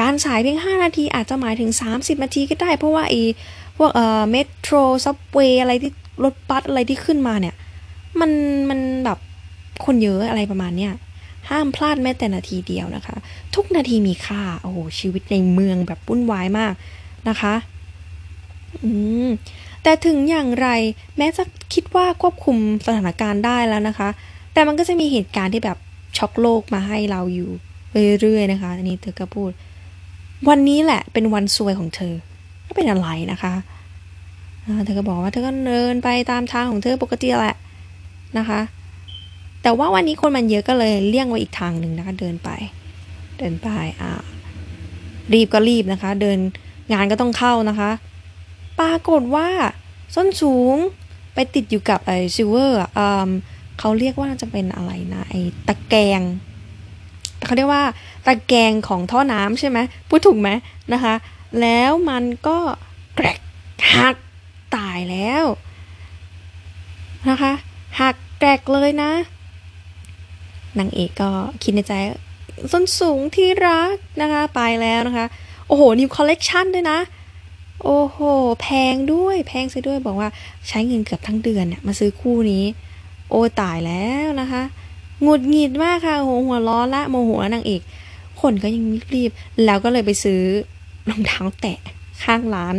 [0.00, 3.22] การสายเพียง 5 นาทีอาจจะหมายถึง 30 นาทีก็ได้ เพราะว่าไอ้
[3.78, 4.74] พวกเอ่อเมโทร
[5.04, 5.92] ซับเวย์อะไรที่
[6.24, 7.54] รถบัสอะไรที่ขึ้นมาเนี่ย
[8.20, 8.30] มัน
[8.70, 9.18] มันแบบ
[9.84, 10.92] คนเยอะอะไรประมาณเนี้ย
[11.48, 13.16] ห้ามพลาดแม้แต่นาทีเดียวนะคะ
[13.54, 16.74] ทุกนาทีมีค่า โอ้โห ชีวิตในเมืองแบบวุ่นวายมาก
[17.28, 17.54] นะคะ
[18.84, 18.90] อื
[19.26, 19.28] ม
[19.82, 20.68] แต่ถึงอย่างไร
[21.16, 21.42] แม้จะ
[21.74, 24.08] คิดว่าควบคุมสถานการณ์ได้แล้วนะคะ
[24.52, 25.78] แต่มันก็จะมีเหตุการณ์ที่แบบ
[26.18, 27.50] ช็อกโลกมาให้เราอยู่
[28.20, 29.50] เรื่อยๆนะคะ อันนี้เธอก็พูด
[30.48, 32.14] วันนี้แหละเป็นวันซวยของเธอ
[32.66, 33.54] ก็เป็นอะไรนะคะ
[34.84, 37.56] เธอก็บอกว่าเธอก็เดินไปตามทางของเธอปกติแหละ
[38.38, 38.60] นะคะ
[39.62, 42.50] แต่ว่าวันนี้คนมันเยอะก็เลยเลี่ยงไว้อีกทางหนึ่งนะคะ เดินไป
[43.38, 43.68] เดินไป
[44.00, 44.12] อ่า
[45.32, 46.38] รีบก็รีบนะคะ เดิน
[46.92, 47.90] งานก็ต้องเข้านะคะ
[48.80, 49.48] ปรากฏว่า
[50.14, 50.76] ส้นสูง
[51.34, 53.30] ไปติดอยู่กับไอซิลเวอร์อ่า
[53.78, 55.34] เขาเรียกว่าจะเป็นอะไรนะไอ
[55.68, 56.20] ตะแกรง
[57.44, 57.84] เขาเรียกว่า
[58.26, 60.50] ตะแกรงของท่อน้ำใช่ไหมพูดถูกไหม
[60.92, 61.14] นะคะ
[61.60, 62.58] แล้วมันก็
[63.14, 63.40] แกรก
[63.92, 64.16] หัก
[64.76, 65.44] ตายแล้ว
[67.30, 67.52] นะคะ
[67.98, 69.12] หักแกรกเลยนะ
[70.78, 71.30] นางเอกก็
[71.62, 71.92] คิดในใจ
[72.72, 75.26] ส้นสูงที่รักนะคะ ไปแล้วนะคะ
[75.66, 76.98] โอ้โห new collection ด้วยนะ
[77.84, 78.18] โอ้โห
[78.62, 80.28] แพงด้วย แพงซะด้วย บอกว่า
[80.68, 82.64] ใช้เงินเกือบทั้งเดือนเนี่ยมาซื้อคู่นี้
[83.30, 84.62] โอ้ตายแล้วนะคะ
[85.22, 87.80] หงุดหงิดมากค่ะโหหัวร้อนละโมโหนางเอก
[88.40, 89.30] คนก็ยังรีบ
[89.64, 90.42] แล้วก็เลยไปซื้อ
[91.10, 91.78] รองเท้าแตะ
[92.24, 92.76] ข้างร้าน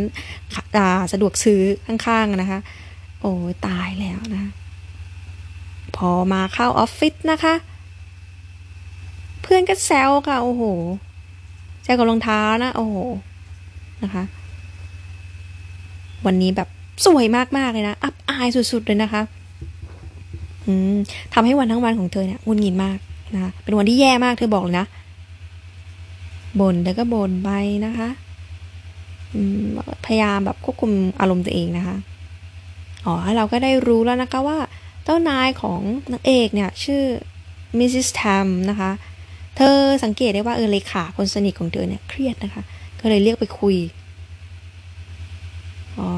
[1.12, 2.60] สะดวกซื้อข้างๆนะคะ
[3.20, 3.32] โอ้
[3.66, 4.44] ตายแล้วนะ
[5.96, 7.54] พอมาเข้าออฟฟิศนะคะ
[9.42, 10.62] เพื่อนก็แซวค่ะ โอ้โห
[11.82, 12.96] แซวกับรองเท้านะ โอ้โห
[14.02, 14.24] นะคะ
[16.26, 16.68] วันนี้แบบ
[17.06, 17.24] สวย
[17.56, 19.22] มาก ๆ เลยนะ อับอายสุด ๆ เลยนะคะ
[20.66, 20.96] อืม
[21.34, 22.98] ทำให้วันทั้งวันของเธอเนี่ยงุนงินมาก
[23.34, 24.86] นะคะเป็นวันที่แย่มากเธอบอกเลยนะ
[26.60, 27.50] บ่นแล้วก็บ่นไป
[27.86, 28.08] นะคะ
[30.04, 31.96] พยายามแบบควบคุมอารมณ์ตัวเองนะคะ
[33.06, 34.58] อ๋อ เราก็ได้รู้แล้วนะคะว่า
[35.04, 35.80] เจ้านายของ
[36.12, 37.02] นางเอกเนี่ยชื่อ
[37.78, 38.90] มิสซิสแทมนะคะ
[39.56, 42.62] เธอสังเกตได้ว่าเออเลขาคนสนิทของเธอเนี่ยเครียดนะคะ
[43.00, 43.76] ก็เลยเรียกไปคุย
[45.98, 46.12] อ๋อ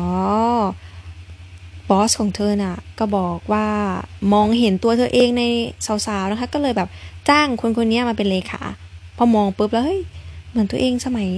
[1.88, 3.66] บอสของเธอน่ะ ก็บอกว่า
[4.32, 5.42] มองเห็นตัวเธอเองใน
[6.06, 6.88] สาวๆนะคะ ก็เลยแบบ
[7.28, 8.62] จ้างคนคนนี้มาเป็นเลขา
[9.16, 10.00] พอมองปุ๊บแล้วเฮ้ย
[10.50, 11.28] เหมือนตัวเองสมัย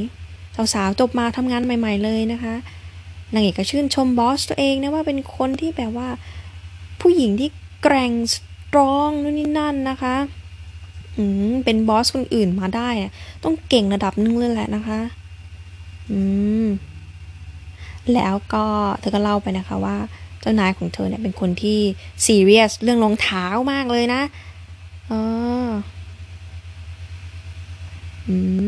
[0.74, 2.54] สาวๆจบมาทำงานใหม่ ๆเลยนะคะ
[3.32, 6.09] นางเอกก็ชื่นชมบอสตัวเองนะว่าเป็นคนที่แบบว่า
[7.00, 7.48] ผู้หญิงที่
[7.82, 8.35] แกร่งส
[8.72, 10.16] ตรองนู่นนี่นั่นนะคะ
[11.16, 12.88] อืมเป็นบอสคนอื่นมาได้
[13.44, 15.00] ต้องเก่งระดับนึงเลยแหละนะคะ
[16.11, 16.20] อื
[16.64, 16.66] ม
[18.14, 18.64] แล้วก็
[19.00, 19.96] เธอก็เล่าไปนะคะว่า
[20.40, 21.78] เจ้านายของเธอเนี่ยเป็นคนที่
[22.26, 24.22] ซีเรียสเรื่องรองเท้ามากเลยนะ
[25.09, 25.12] เอ
[25.66, 25.68] อ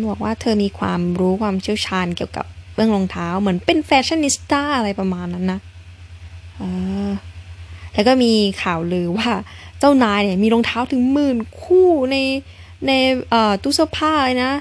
[0.08, 5.60] บอกว่าเธอมีความรู้ความเชี่ยวชาญเกี่ยวกับเรื่องรองเท้า เหมือนเป็น fashionista อะไรประมาณนั้นนะ
[7.94, 9.31] แล้วก็มีข่าวลือว่า
[9.79, 12.16] เจ้านายเนี่ยมีรองเท้าถึงหมื่นคู่ใน
[12.87, 12.92] ใน
[13.62, 14.53] ตู้เสื้อผ้าเลยนะ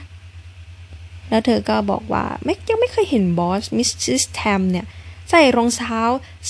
[1.30, 3.90] แล้วเธอก็บอกว่าไม่ยังไม่เคยเห็น boss Mrs.
[4.04, 4.86] Tam เนี่ย
[5.30, 6.02] ใส่รองเท้า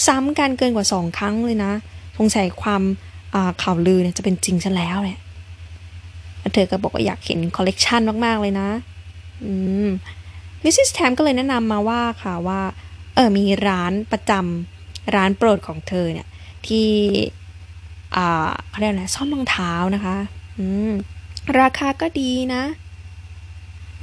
[0.06, 1.72] ซ้ำกันเกินกว่าสองครั้งเลยนะ
[2.18, 2.84] สงสัยความ
[3.62, 5.20] ข่าวลือเนี่ยจะเป็นจริงซะแล้วเนี่ย
[6.54, 8.70] เธอก็บอกว่าอยากเห็นคอลเลกชันมาก ๆ เลยนะ
[9.44, 9.52] อื
[9.88, 9.90] ม
[10.64, 10.74] Mrs.
[10.76, 12.62] Tam ก็เลยแนะนำมาว่าค่ะว่า
[13.16, 16.28] เออ มีร้านประจำร้านโปรดของเธอเนี่ย
[16.70, 16.90] ที่
[18.16, 20.16] อ่าเขาเรียกอะไรซ่อมรองเท้านะคะ
[20.60, 20.92] อืม
[21.60, 22.64] ราคาก็ดีนะ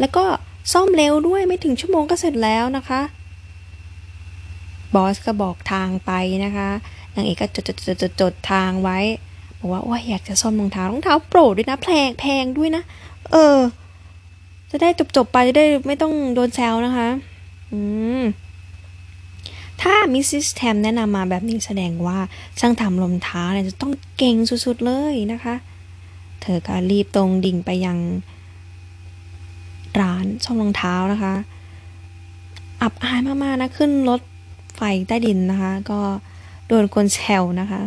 [0.00, 0.24] แล้วก็
[0.72, 3.00] ซ่อมเร็วด้วยไม่ถึงชั่วโมงก็เสร็จแล้วนะคะ
[4.94, 6.12] boss ก็บอกทางไป
[6.44, 6.68] นะคะ
[7.14, 8.98] นางเอกก็จดจดจดจดทางไว้
[9.58, 12.82] บอกว่าว่าอยากจะซ่อมรองเท้ารองเท้าโปรดด้วยนะแพงแพงด้วยนะ
[13.32, 13.58] เออ
[14.70, 17.08] จะได้จบจบไปจะได้ไม่ต้องโดนแซวนะคะ
[17.72, 17.78] อื
[18.20, 18.22] ม
[19.84, 20.24] ถ้า Mrs.
[20.30, 22.18] Tam แนะนำมาแบบนี้แสดงว่า
[22.60, 25.54] ช่างทำรองเท้าเนี่ยจะต้องเก่งสุดๆเลยนะคะ
[26.42, 27.98] เธอก็รีบตรงดิ่งไปยัง
[30.00, 31.34] ร้านซ่อมรองเท้านะคะ
[32.82, 34.20] อับอายมากๆนะขึ้นรถ
[34.76, 36.00] ไฟใต้ดินนะคะ ก็
[36.66, 37.80] โดนคนแซวนะคะ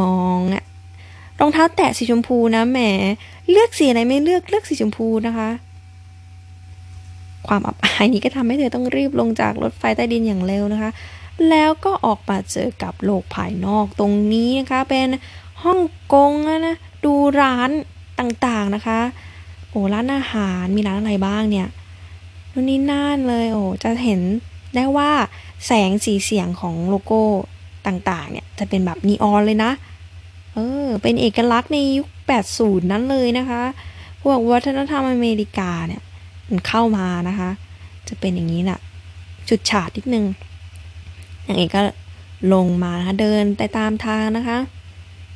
[0.00, 0.64] มองอะ
[1.40, 2.78] รองเท้าแตะสีชมพูนะแหม
[3.50, 5.48] เลือกสีอะไรไม่เลือกเลือกสีชมพูนะคะ
[7.48, 10.90] ความอับอายนี้ก็ทำให้เธอต้องรีบลงจากรถไฟใต้ดินอย่างเร็วนะคะ
[11.48, 15.08] แล้วก็ออกมาเจอกับโลกภายนอกตรงนี้นะคะ เป็น
[15.64, 15.80] ฮ่อง
[16.14, 16.32] กง
[16.66, 17.70] นะดูร้าน
[18.20, 19.00] ต่างๆนะคะ
[19.68, 21.68] โอ้ร้านอาหารมีร้านอะไรบ้างเนี่ย
[22.52, 24.20] นู่นนี่นั่นเลยโอ้จะเห็น
[24.74, 25.10] ได้ว่า
[25.66, 27.22] แสงสีเสียงของโลโก้
[27.86, 29.70] ต่างๆ เนี่ยจะเป็นแบบนีออนเลยนะ
[30.54, 32.08] เออ เป็นเอกลักษณ์ในยุค
[32.50, 33.62] 80 นั้นเลยนะคะ
[34.22, 36.02] พวกวัฒนธรรมอเมริกาเนี่ย
[36.48, 37.50] มันเข้ามานะคะ
[38.08, 38.78] จะเป็นอย่างนี้แหละ
[39.48, 40.24] จุดฉาดนิดนึง
[41.44, 41.82] อย่างเอกก็
[42.52, 44.58] ลงมานะคะเดินไปตามทางนะคะ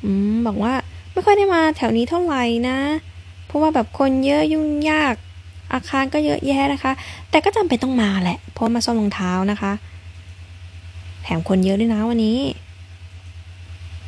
[0.03, 0.73] อืมบอกว่า
[1.11, 2.77] ไม่ค่อยได้มาแถวนี้เท่าไหร่นะ
[3.45, 5.15] เพราะว่าแบบคนเยอะยุ่งยาก
[5.73, 6.91] อาคารก็เยอะแยะนะคะ
[7.29, 9.71] แต่ก็จำเป็นต้องมาแหละ เพราะมาซ่อมรองเท้านะคะ
[11.23, 12.39] แถมคนเยอะด้วยนะวันนี้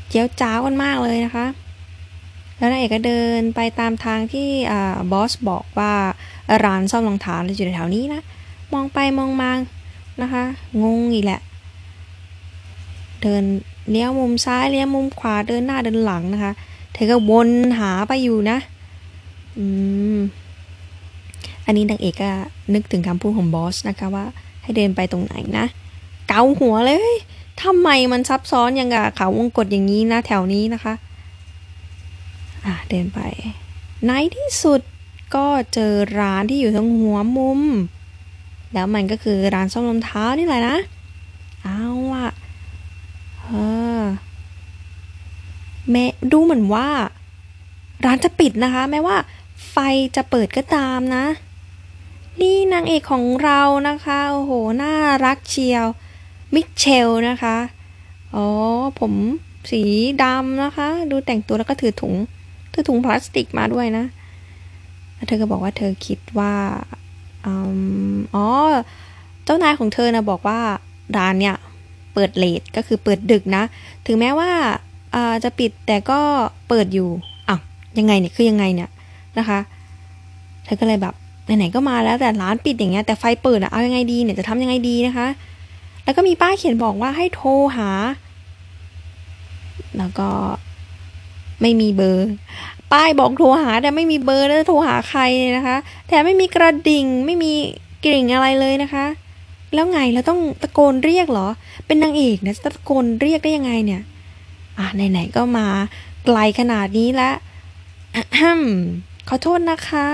[0.08, 1.46] เจียวจ้ากันมากเลยนะคะ
[2.58, 4.50] แล้วนายเอกก็เดินไปตามทางที่
[5.12, 5.94] บอสบอกว่า
[6.66, 8.22] ร้านซ่อมรองเท้าอยู่แถวนี้นะ
[8.74, 9.52] มองไปมองมา
[10.22, 10.44] นะคะ
[10.84, 11.42] งงอีกแหละ
[13.22, 13.44] เดิน
[13.90, 16.54] เลี้ยวมุมซ้ายเลี้ยวมุมขวาเดินหน้าเดินหลังนะคะ
[16.94, 18.58] เธอก็วนหาไปอยู่นะ
[19.58, 19.66] อื
[20.16, 20.20] ม
[21.66, 22.32] อันนี้นางเอกก็
[22.74, 24.26] นึกถึงคำพูดของบอสนะคะว่า
[24.64, 25.66] ให้เดินไปตรงไหนนะ
[26.28, 27.14] เกาหัวเลย
[27.64, 30.94] ทำไมมันซับซ้อนอย่างกับเขาวงกฏอย่างนี้นะ แถวนี้นะคะ
[32.66, 33.20] อะเดินไป
[34.06, 34.82] ในที่สุด
[35.36, 37.62] ก็เจอร้านที่อยู่ตรงหัวมุม
[38.74, 40.78] แล้วมันก็คือร้านซ่อมรองเท้านี่แหละนะ
[41.64, 42.30] เอาอะ
[43.42, 43.52] เอ
[44.00, 44.02] อ
[45.92, 46.90] แม้ดูเหมือนว่า
[48.06, 49.18] ร้านจะปิดนะคะ แม้ว่า
[49.70, 49.76] ไฟ
[50.16, 51.26] จะเปิดก็ตามนะ
[52.42, 54.94] นี่นางเอกของเรานะคะ โอ้โห น่า
[55.26, 55.86] รักเชียว
[56.54, 57.58] มิเชลนะคะ
[58.36, 58.48] อ๋อ
[59.00, 59.14] ผม
[59.72, 59.84] สี
[60.24, 62.14] ดำนะคะ ดูแต่งตัวแล้วก็ถือถุง
[62.74, 64.06] ถือถุงพลาสติกมาด้วยนะ
[65.24, 66.54] แล้วเธอก็บอกว่าเธอคิดว่า
[67.46, 68.48] อ๋อ
[69.46, 70.60] เจ้านายของเธอนะบอกว่า
[71.18, 71.56] ร้านเนี่ย
[72.14, 73.64] เปิดเลทก็คือเปิดดึกนะ
[74.08, 74.52] ถึงแม้ว่า
[75.44, 76.20] จะปิดแต่ก็
[76.68, 77.10] เปิดอยู่
[77.50, 77.58] อะ
[77.98, 78.90] ยังไงเนี่ยคือยังไงเนี่ย
[79.38, 79.60] นะคะ
[80.66, 81.14] เธอก็เลยแบบ
[81.46, 85.28] ไหนๆก็มาแล้วแต่ร้านปิดอย่างเงี้ยแต่ไฟเปิดอะเอายังไงดีเนี่ยจะทำยังไงดีนะคะ
[86.04, 87.90] แล้วก็มีป้ายเขียนบอกว่าให้โทรหา
[89.98, 90.30] แล้วก็
[91.62, 92.32] ไม่มีเบอร์
[92.94, 95.22] ป้ายบอกโทรหา แต่ไม่มีเบอร์แล้วโทรหาใคร
[95.58, 95.78] นะคะ
[96.10, 97.52] แต่ไม่มีกระดิ่งไม่มี
[98.06, 99.06] กริ่งอะไรเลยนะคะ
[99.74, 101.48] แล้วไงเราต้องตะโกนเรียกเหรอ
[101.86, 104.02] เป็นนางเอกนะตะโกนเรียกได้ยังไงเนี่ย
[104.78, 105.68] อะไหนๆก็มา
[106.26, 107.36] ไกลขนาดนี้แล้ว
[109.30, 110.08] ขอโทษนะคะ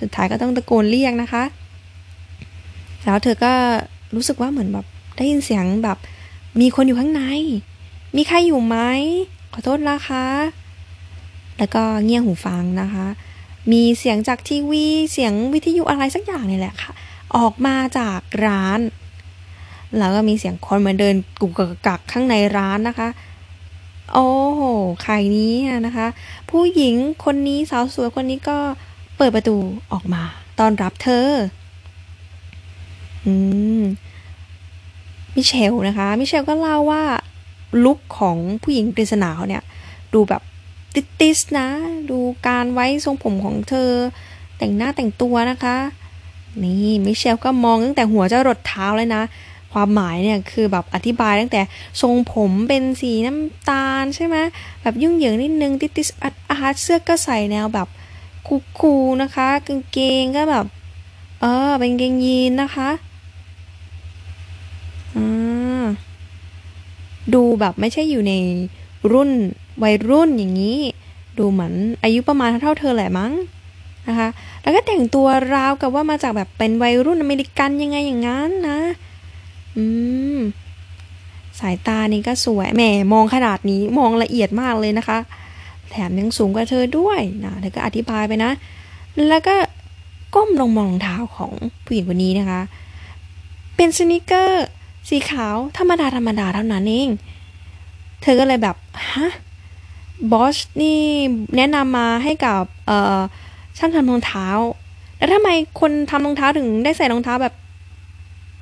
[0.00, 1.44] สุดท้ายก็ต้องตะโกนเรียกนะคะ
[3.04, 3.52] แล้วเธอก็
[4.14, 5.98] รู้สึกว่าเหมือนแบบได้ยินเสียงแบบ
[6.60, 7.22] มีคนอยู่ข้างใน
[8.16, 8.76] มีใครอยู่ไหม
[9.52, 10.26] ขอโทษนะคะ
[11.58, 13.06] แล้วก็เงี่ยหูฟังนะคะ
[13.72, 16.92] มีเสียงจากทีวี เสียงวิทยุอะไรสักอย่างนี่แหละค่ะ
[17.36, 18.80] ออกมาจากร้าน
[19.98, 21.52] แล้วก็มีเสียงคนมาเดินกุก
[21.86, 23.08] กักข้างในร้านนะคะ
[24.12, 24.62] โอ้โห
[25.02, 25.54] ใครนี้
[25.86, 26.06] นะคะ
[26.50, 28.58] ผู้หญิงคนนี้สาวสวยคนนี้ก็
[29.16, 29.56] เปิดประตู
[29.92, 30.22] ออกมา
[30.58, 31.28] ต้อนรับเธอ
[33.26, 33.32] อื
[33.80, 33.82] ม
[35.34, 37.02] มิเชลนะคะ มิเชลก็เล่าว่า
[37.84, 39.62] ลุคของผู้หญิงปริศนาเขาเนี่ย
[40.14, 40.42] ดูแบบ
[41.20, 41.68] ติสนะ
[42.10, 43.90] ดูการไว้ทรงผมของเธอ
[44.58, 45.76] แต่งหน้าแต่งตัวนะคะ
[46.62, 49.22] นี่มิเชลก็มองตั้งแต่หัวจะรดเท้าเลยนะ
[49.72, 51.60] ความหมายเนี่ยคือแบบอธิบายตั้งแต่
[52.02, 54.36] ทรงผมเป็นสีน้ำตาลใช่ไหม
[54.82, 56.28] แบบยุ่งเหยิงนิดนึงติติสอา
[56.68, 57.88] ร์ตเสื้อก็ใส่แนวแบบ
[58.78, 60.66] คูลๆนะคะกางเกงก็แบบ
[61.40, 62.90] เออเป็นเกงยีนนะคะ
[65.16, 65.84] อ่า
[67.34, 68.32] ดูแบบไม่ใช่อยู่ใน
[69.12, 69.30] รุ่น
[69.82, 70.78] วัยรุ่นอย่างนี้
[71.38, 73.32] ดูเหมือนอายุประมาณเท่าเธอแหละมั้ง
[74.08, 74.28] นะคะ
[74.62, 78.78] แล้วก็แต่งตัวราวกับว่ามาจากแบบเป็นวัยรุ่นอเมริกันยังไงอย่างนั้นนะ
[79.76, 79.84] อื
[80.36, 80.38] ม
[81.60, 82.82] สายตานี่ก็สวย แหม
[83.12, 85.18] มองขนาดนี้มองละเอียดมากเลยนะคะ
[85.90, 88.50] แถมยังสูงกว่าเธอด้วยนะเธอก็อธิบายไปนะ
[89.28, 89.54] แล้วก็
[90.34, 91.52] ก้มลงมองรองเท้าของ
[91.84, 92.60] ผู้หญิงคนนี้นะคะ
[93.76, 94.66] เป็นสนิเกอร์
[95.08, 97.08] สีขาวธรรมดาธรรมดาเท่านั้นเอง
[98.22, 98.76] เธอก็เลยแบบ
[99.12, 99.28] ฮะ
[100.30, 101.00] บอสนี่
[101.56, 102.62] แนะนำมาให้กับ
[103.78, 104.46] ช่างทำรองเท้า
[105.16, 107.54] แล้วทำไมคนทำรองเท้าถึงได้ใส่รองเท้าแบบ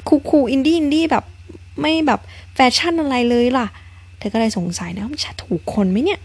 [0.09, 1.25] cool ๆ indie indie แบบ
[1.81, 2.20] ไม่แบบ
[2.55, 3.66] แฟชั่นอะไรเลยล่ะ
[4.18, 6.20] เธอก็เลยสงสัยนะว่าจะถูกคนไหมเนี่ย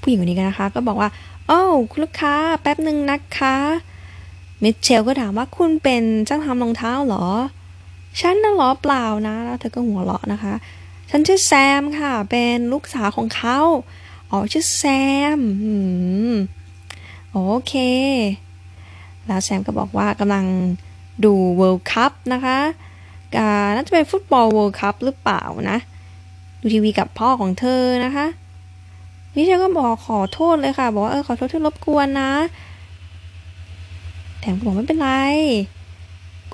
[0.00, 1.10] ผู้หญิงคนนี้กันนะคะ ก็บอกว่า
[1.46, 1.60] โอ้
[1.90, 3.56] คุณลูกค้าแป๊บหนึ่งนะคะ
[4.62, 7.26] มิเชลก็ถามว่าคุณเป็นช่างทำรองเท้าเหรอ
[8.20, 10.54] ฉันน่ะหรอเปล่านะ แล้วเธอก็หัวเราะนะคะ
[11.10, 13.58] ฉันชื่อแซมค่ะ เป็นลูกสาวของเขา
[14.30, 14.84] อ๋อ ชื่อแซ
[15.36, 15.72] มอื
[16.32, 16.34] ม
[17.32, 17.74] โอเค
[19.26, 20.44] แล้วแซมก็บอกว่ากำลัง
[21.24, 22.58] ดู World Cup นะคะ
[23.74, 25.78] น่าจะเป็นฟุตบอล World Cup หรือเปล่านะ
[26.60, 28.26] ดูทีวีกับพ่อของเธอนะคะ
[29.34, 32.32] มิเชลก็บอกขอโทษเลยค่ะ บอกว่าเออขอโทษที่รบกวนนะ
[34.40, 35.10] แซมก็บอกไม่เป็นไร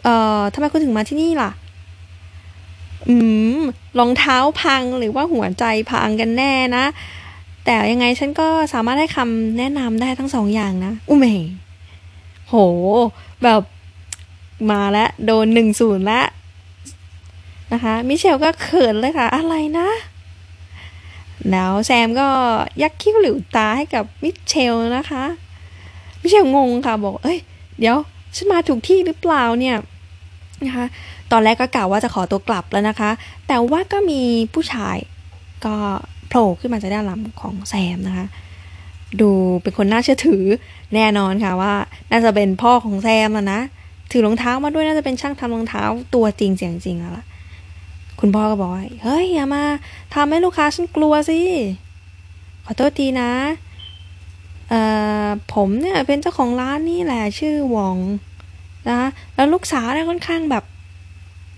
[0.05, 1.51] เอ่อทำไมคุณถึงมาที่นี่ล่ะ
[3.09, 3.17] อื
[3.59, 3.61] ม
[3.99, 6.85] รองเท้าพังหรือว่าหัวใจพังกันแน่นะ
[7.65, 11.45] แต่ยังไงฉันก็สามารถให้คำแนะนำได้ทั้งสองอย่างนะ อุ้มเอง
[12.49, 12.55] โห
[13.45, 13.63] แบบ
[14.71, 16.27] มาแล้วโดนหนึ่งศูนย์แล้ว
[17.73, 19.89] นะคะ มิเชลก็เขินเลยค่ะ อะไรนะ
[21.51, 22.29] แล้วแซมก็
[22.83, 25.25] ยักคิ้วหลิวตาให้กับมิเชลนะคะ
[26.21, 27.39] มิเชลงงค่ะบอก เอ้ย
[27.79, 27.97] เดี๋ยว
[28.37, 29.77] ฉันมาถูกที่หรือเปล่าเนี่ย
[30.67, 30.87] นะคะ
[31.33, 33.11] ตอนแรกก็กล่าวว่าจะขอตัวกลับแล้วนะคะ
[33.47, 34.21] แต่ว่าก็มี
[34.55, 34.97] ผู้ชาย
[35.65, 35.75] ก็
[36.29, 38.27] โผล่ขึ้นมาจากด้านหลังของแซมนะคะ
[39.21, 39.31] ดู
[39.63, 40.45] เป็นคนน่าเชื่อถือ
[40.95, 41.75] แน่นอนค่ะว่า
[42.11, 43.61] น่าจะเป็นพ่อของแซมนะ
[44.11, 45.83] ถือรองเท้ามาด้วยน่าจะเป็นช่างทำรองเท้า
[46.15, 47.25] ตัวจริงเสียงจริงแล้วล่ะ
[48.21, 48.71] คุณพ่อก็บอก
[49.03, 49.65] เฮ้ยอย่ามา
[50.15, 51.41] ทำให้ลูกค้าฉันกลัวสิ
[52.65, 53.31] ขอโทษทีนะ
[54.69, 54.81] เอ่
[55.27, 57.99] อผมเนี่ยเป็นเจ้าของร้านนี่แหละชื่อหวอง
[58.91, 59.01] นะ
[59.35, 60.65] แล้วลูกสาวเนี่ยค่อนข้างแบบ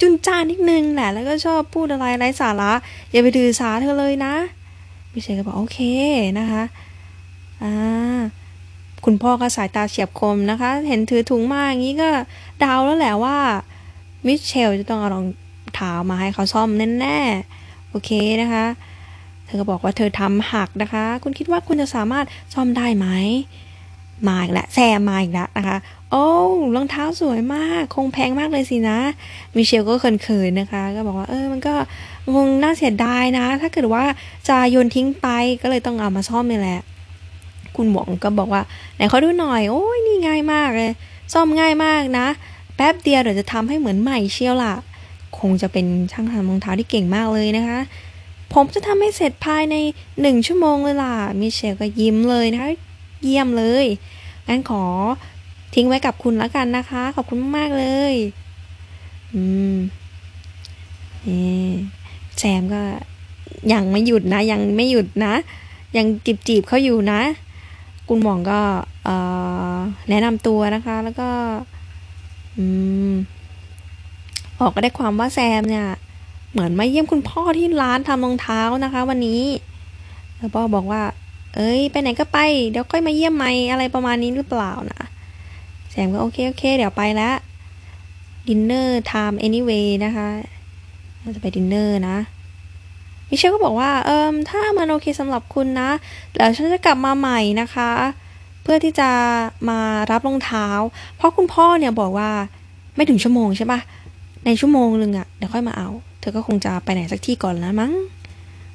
[0.00, 2.72] จุนจ้านิดนึงแหละ แล้วก็ชอบพูดอะไรไร้สาระ
[3.10, 4.34] อย่าไปดื้อสาเธอเลยนะ
[5.12, 5.78] พี่เชยก็บอกโอเค
[6.38, 6.62] นะคะ
[7.62, 8.20] อ่า
[9.04, 12.10] คุณพ่อก็สายตาเฉียบคมนะคะ เห็นถือถุงมาอย่างนี้ก็
[12.62, 13.36] ดาวแล้วแหละว่า
[14.26, 15.26] มิเชลจะต้องเอารอง
[15.74, 16.68] เท้ามาให้เขาซ่อม
[17.00, 18.10] แน่ๆ โอเค
[18.42, 18.64] นะคะ
[19.44, 23.06] เธอก็บอกว่าเธอทำหักนะคะ คุณคิดว่าคุณจะสามารถซ่อมได้ไหม
[24.28, 25.76] มาอีกแล้วแซมมาอีกแล้วนะคะ
[26.16, 26.26] โอ้
[26.76, 28.98] รองเท้าสวยมาก คงแพงมากเลยสินะ
[29.54, 31.74] มิเชลก็เขินๆนะคะ ก็บอกว่า เออ มันก็
[32.34, 34.04] คงน่าเสียดายนะ ถ้าเกิดว่า
[34.48, 35.28] จะโยนทิ้งไป
[35.62, 36.80] ก็เลยต้องเอามาซ่อมนี่แหละ
[37.76, 38.62] คุณหมองก็บอกว่า
[38.96, 40.90] ไหนเขาดูหน่อย โอ้ยนี่ง่ายมากเลย
[41.32, 42.26] ซ่อมง่ายมากนะ
[42.76, 44.74] แป๊บเดียวเดี๋ยวจะทำให้เหมือนใหม่เชียวล่ะ
[45.38, 47.78] คงจะเป็นช่างทำรองเท้าที่เก่งมากเลยนะคะ
[48.52, 49.74] ผมจะทำให้เสร็จภายใน
[50.20, 52.70] หนึ่งชั่วโมงเลยล่ะ มิเชลก็ยิ้มเลยนะคะ
[53.24, 53.86] เยี่ยมเลย
[54.48, 54.84] งั้นขอ
[55.74, 58.14] ทิ้งไว้กับคุณแล้วกันนะคะ ขอบคุณมาก ๆ เลย
[59.34, 59.74] อืม
[61.26, 61.68] นี่
[62.38, 62.82] แซมก็
[63.72, 65.34] ยังไม่หยุดนะ ยังไม่หยุดนะ
[65.96, 67.20] ยังจีบจีบเขาอยู่นะ
[68.08, 68.60] คุณหมองก็
[70.08, 71.28] แนะนำตัวนะคะ แล้วก็
[72.58, 72.66] อื
[73.10, 73.12] ม
[74.60, 75.86] ออกก็ได้ความว่าแซมเนี่ย
[76.52, 79.42] เหมือนมาเยี่ยมคุณพ่อที่ร้านทำรองเท้านะคะ วันนี้
[80.36, 81.02] แล้วพ่อบอกว่า
[81.56, 82.38] เอ้ย ไปไหนก็ไป
[82.70, 85.02] เดี๋ยวค่อยมาเยี่ยมใหม่อะไรประมาณนี้หรือเปล่านะ
[85.94, 87.34] แซมก็โอเคโอเค เดี๋ยวไปแล้ว
[88.48, 90.28] dinner time anyway นะคะ
[91.20, 92.16] เราจะไปดินเนอร์นะ
[93.28, 95.90] มิเชลก็บอกว่าเอิมถ้ามันโอเคสำหรับคุณนะ
[96.36, 97.90] แล้วฉันจะกลับมาใหม่นะคะ
[98.62, 99.10] เพื่อที่จะ
[99.68, 99.80] มา
[100.10, 100.66] รับรองเท้า
[101.16, 102.30] เพราะคุณพ่อเนี่ยบอกว่า
[102.96, 103.80] ไม่ถึงชั่วโมงใช่ปะ
[104.44, 105.88] ในชั่วโมงหนึ่งอะเดี๋ยวค่อยมาเอา
[106.20, 107.92] เธอก็คงจะไปไหนสักที่ก่อนแล้วมั้ง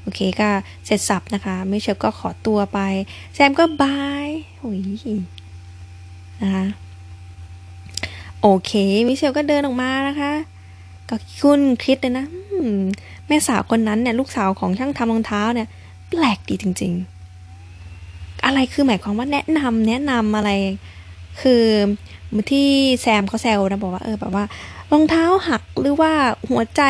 [0.02, 0.50] โอเคก็
[0.86, 2.80] เสร็จสับนะคะมิเชลก็ขอตัวไป
[3.36, 4.28] แซมก็บาย
[4.58, 4.78] โอ้ย
[6.42, 6.66] นะคะ
[8.42, 8.72] โอเค
[9.08, 10.32] มิเชลก็เดินออกมานะคะ
[11.10, 12.26] ก็คุณคิดเลยนะ
[13.28, 15.68] แม่สาวคนนั้นเนี่ยลูกสาวของช่างทำรองเท้าเนี่ย
[16.10, 16.94] แปลกดีจริง
[17.70, 20.52] ๆ อะไรคือหมายความว่าแนะนำแนะนำอะไร
[21.42, 21.64] คือ
[22.52, 22.68] ที่
[23.02, 24.46] แซมเขาแซวนะบอกว่าเออแบบว่า
[24.92, 26.12] รองเท้าหักหรือว่า
[26.50, 26.82] หัวใจ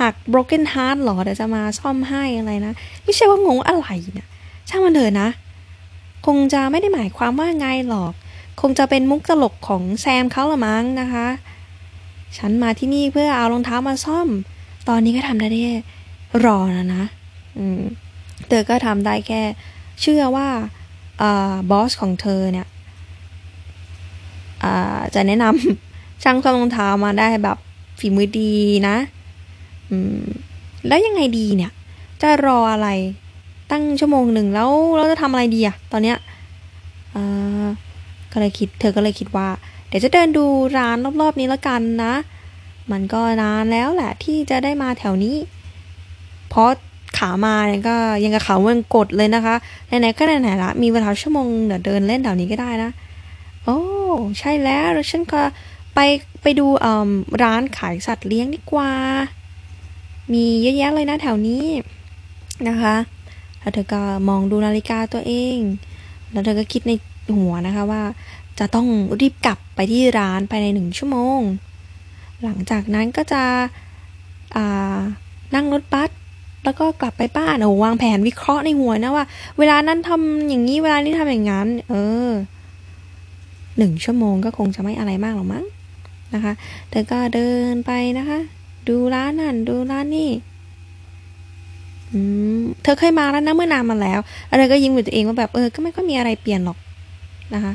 [0.00, 2.72] หัก broken heart หรอเดี๋ยวจะมาซ่อมให้อะไรนะ
[3.04, 4.28] ไม่ใช่ว่างงอะไรเนี่ย
[4.68, 5.28] ช่างมันเถอะนะ
[6.26, 8.12] คงจะไม่ได้หมายความว่าไงหรอก
[8.60, 11.26] คงจะเป็นมุกตลกของแซมเขาละมั้งนะคะ
[12.38, 14.28] ฉันมาที่นี่เพื่อเอารองเท้ามาซ่อม
[14.88, 15.74] ตอนนี้ก็ทำได้แค่
[16.44, 17.04] รอนะนะ
[18.48, 19.42] เธอก็ทำได้แค่
[20.00, 20.48] เชื่อว่า
[21.70, 22.66] บอสของเธอเนี่ย
[25.14, 27.58] จะแนะนำช่างซ่อมรองเท้ามาได้แบบ
[27.98, 28.54] ฝีมือดี
[28.88, 28.96] นะ
[30.86, 31.72] แล้วยังไงดีเนี่ย
[32.22, 32.88] จะรออะไร
[33.70, 36.18] ตั้งชั่วโมงหนึ่งแล้วเราจะทำอะไรดีอะตอนเนี้ย
[38.32, 39.48] ก็เลยคิด เธอก็เลยคิดว่า
[39.88, 40.44] เดี๋ยวจะเดินดู
[40.78, 42.14] ร้านรอบๆนี้แล้วกันนะ
[42.92, 45.36] มันก็นานแล้วแหละที่จะได้มาแถวนี้
[46.48, 46.70] เพราะ
[47.18, 49.54] ขามาเนี่ยก็ยังกับขาเมืองกดเลยนะคะ
[49.86, 52.90] ไหนๆก็ไหนๆละมีเวลาชั่วโมงเดี๋ยวเดินเล่นแถวนี้ก็ได้นะ
[53.64, 53.78] โอ้
[54.38, 55.40] ใช่แล้วแล้วฉันก็
[55.94, 56.00] ไป
[56.42, 56.66] ไปดู
[57.42, 58.90] ร้านขายสัตว์เลี้ยงดีกว่า
[60.32, 61.64] มีเยอะแยะเลยนะแถวนี้
[62.68, 62.94] นะคะ
[63.60, 65.56] แล้วเธอก็มองดูนาฬิกาตัวเอง
[66.32, 66.92] แล้วเธอก็คิดใน
[67.36, 68.02] หัวนะคะว่า
[68.58, 68.86] จะต้อง
[69.20, 71.40] รีบกลับไปที่ร้านภายในหนึ่งชั่วโมง
[72.44, 73.42] หลังจากนั้นก็จะ
[75.54, 76.10] นั่งรถบัส
[76.64, 79.24] แล้วก็กลับไปบ้านโอ้วางแผนวิเคราะห์ในหัวนะว่า
[79.58, 81.94] เวลานั้นทำอย่างนี้เวลานี้ทำอย่างนั้น เอ
[82.28, 82.30] อ
[83.78, 85.64] หนึ่งชั่วโมงก็คงจะไม่อะไรมากหรอกมั้ง
[86.34, 86.52] นะคะ
[86.90, 88.38] เธอก็เดินไปนะคะ
[88.88, 90.30] ดูร้านนั่นดูร้านนี่
[92.82, 96.78] เธอเคยมาแล้วนะเมื่อนานมาแล้วแล้วเธอก็ยิ้มกับตัวเองว่าแบบเออก็ไม่ก็มีอะไรเปลี่ยนหรอก
[97.54, 97.74] นะคะ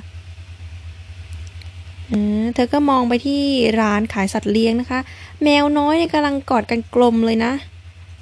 [2.54, 3.42] เธอก็มองไปที่
[3.82, 5.00] ร้านขายสัตว์เลี้ยงนะคะ
[5.44, 7.52] แมวน้อยเนี่ยกำลังกอดกันกลมเลยนะ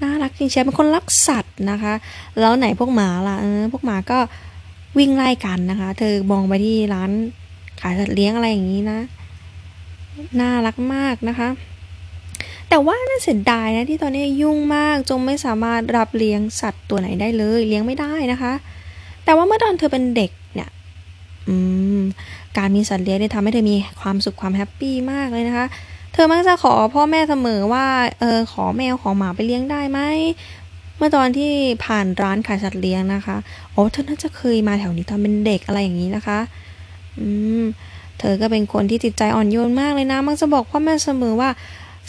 [0.02, 1.94] น่ารักจริงๆเป็นคนรักสัตว์นะคะ
[2.40, 4.20] แล้วไหนพวกหมาล่ะเออพวกหมาก็
[4.98, 7.12] วิ่งไล่กันนะคะ เธอมองไปที่ร้าน
[7.82, 9.00] ขายสัตว์เลี้ยงอะไรอย่างนี้นะ
[10.40, 11.50] น่ารักมากนะคะ
[12.70, 18.54] แต่ว่าน่าเสียดายนะที่ตอนนี้ยุ่งมากจงไม่สามารถรับเลี้ยงสัตว์ตัวไหนได้เลย เลี้ยงไม่ได้นะคะ
[19.26, 20.32] แต่ว่าเมื่อตอนเธอเป็นเด็ก
[21.50, 21.56] อื
[22.00, 22.02] ม
[22.58, 25.66] การมีสัตว์เลี้ยงได้ทำให้เธอมีความสุขความแฮปปี้มากเลยนะคะ
[26.14, 27.86] เธอมักจะขอพ่อแม่เสมอว่า
[28.20, 30.00] เออขอแมวขอหมาไปเลี้ยงได้ไหม
[30.98, 31.52] เมื่อตอนที่
[31.86, 33.36] ผ่านร้านขายสัตว์เลี้ยงนะคะ
[33.72, 36.40] โอ้เธอน่าจะเคยมาแถวนี้ตอนเป็นเด็กอะไรอย่างนี้นะคะ
[37.20, 37.28] อื
[37.62, 37.64] ม
[38.20, 41.50] เธอก็เป็นคนที่จิตใจอ่อนโยนมากเลยนะ มักจะบอกพ่อแม่เสมอว่า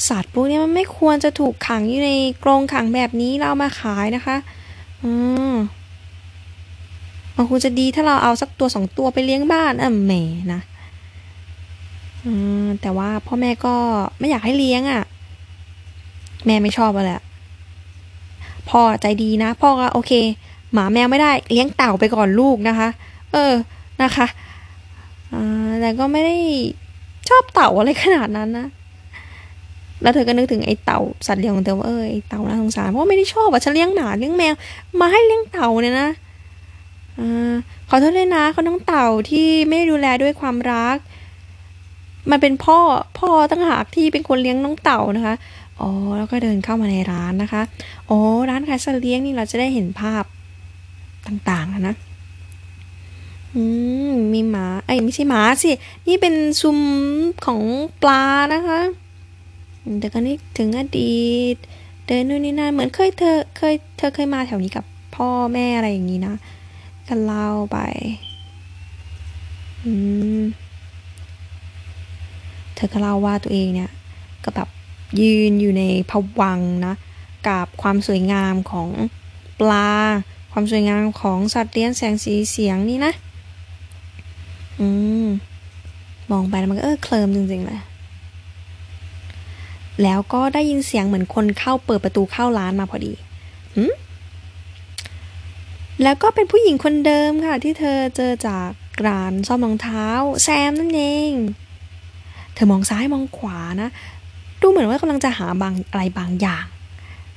[0.08, 2.10] สัตว์พวกนี้มันไม่ควรจะถูกขังอยู่ใน
[2.44, 4.36] กรงขังแบบนี้เรามาขายนะคะ
[5.02, 5.12] อื
[5.50, 5.54] ม
[7.36, 10.12] มันคงจะดีถ้าเราเอาสักตัวสองตัวไปเลี้ยงบ้านอะแหม
[10.52, 10.60] นะ
[12.82, 13.74] แต่ว่าพ่อแม่ก็
[14.18, 15.02] ไม่อยากให้เลี้ยงอะ่ะ
[16.46, 17.12] แม่ไม่ชอบอะไร
[18.70, 20.12] พ่อใจดีนะ พ่อก็โอเค
[20.72, 22.88] หมาแมวไม่ได้ เลี้ยงเต่าไปก่อนลูกนะคะ
[23.32, 23.52] เออ
[24.02, 24.26] นะคะ
[25.80, 26.36] แต่ก็ไม่ได้
[27.28, 28.66] ชอบเต่าอะไรขนาดนั้นนะ
[30.02, 34.54] แล้วเธอก็นึกถึงไอ้เต่าสัตว์เลี้ยงของเธอว่าเออไอ้เต่าน่าสงสารเพราะไม่ได้ชอบอะฉันเลี้ยงหมาเลี้ยงแมว
[35.00, 36.08] มาให้เลี้ยงเต่าเนี่ยนะ
[37.18, 37.52] อ
[37.88, 40.96] ขอโทษด้วยนะเขาน้องเต่าที่ไม่ดูแลด้วยความรัก
[42.30, 42.78] มันเป็นพ่อ
[43.18, 45.34] พ่อตั้งหากที่เป็นคนเลี้ยงน้องเต่านะคะ
[45.80, 47.62] อ๋อ แล้วก็เดินเข้ามาในร้านนะคะ
[48.10, 48.18] อ๋อ
[48.50, 50.24] ร้านขายสัตว์เลี้ยงนี่เราจะได้เห็นภาพ
[51.26, 51.94] ต่างๆนะ
[53.54, 53.62] อื
[54.10, 55.70] ม มีหมาไอ้ไม่ใช่หมาสิ
[56.06, 56.78] นี่เป็นซุ้ม
[57.46, 57.60] ของ
[58.02, 58.22] ปลา
[58.54, 58.80] นะคะ
[60.00, 61.56] แต่ก็นี่ถึงอดีต
[62.06, 64.84] เดินนู่นนี่นั่น เหมือนเคยเธอเคยเธอเคยมาแถวนี้กับ
[65.16, 66.34] พ่อแม่อะไรอย่างนี้นะ
[67.08, 67.78] กันเล่าไป
[69.84, 69.92] อื
[70.40, 70.42] ม
[72.74, 73.90] เธอก็เล่าว่าตัวเองเนี่ย
[74.44, 74.68] ก็แบบ
[75.20, 76.94] ยืนอยู่ในผวังนะ
[77.48, 78.88] กับความสวยงามของ
[79.60, 79.90] ปลา
[80.52, 83.12] ความสวยงามของสัตว์เลี้ยงแสงสีเสียงนี่นะ
[84.80, 84.88] อื
[85.24, 85.26] ม
[86.30, 87.80] มองไปแล้วมันก็เออเคลิมจริงๆเลย
[90.02, 93.12] แล้วก็ได้ยินเสียงเหมือนคนเข้าเปิดประตูเข้าร้านมาพอดี
[93.76, 93.92] อืม
[96.02, 98.70] แล้วก็เป็นผู้หญิงคนเดิมค่ะ ที่เธอเจอจาก
[99.06, 100.06] ร้านซ่อมรองเท้า
[100.44, 101.32] แซมนั่นเอง
[102.54, 103.90] เธอมองซ้ายมองขวานะ
[104.60, 106.66] ดูเหมือนว่ากำลังจะหาบางอะไรบางอย่าง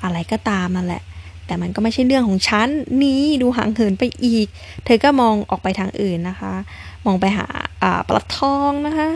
[0.03, 1.03] อะไรก็ตามนั่นแหละ
[1.45, 2.69] แต่มันก็ไม่ใช่เรื่องของฉัน
[3.01, 4.47] นี่ดูห่างเหินไปอีก
[4.85, 6.53] เธอก็มองออกไปทางอื่นนะคะ
[7.05, 7.45] มองไปหา
[7.83, 9.09] อ่าปลาทองนะคะ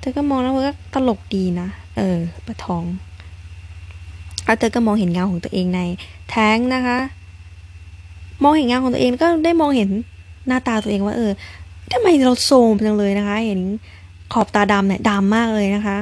[0.00, 2.84] เธอก็มองแล้วก็ตลกดีนะ เออปลาทอง
[4.44, 5.80] แล้วเธอก็มองเห็นเงาของตัวเองใน
[6.30, 6.98] แท้งนะคะ
[8.42, 9.88] มองเห็นงาของตัวเองก็ได้มองเห็น
[10.46, 11.32] หน้าตาตัวเองว่า เออ
[11.92, 13.60] ทำไมเราโซมจังเลยนะคะ เห็น
[14.32, 15.96] ขอบตาดำเนี่ยดำมากเลยนะคะ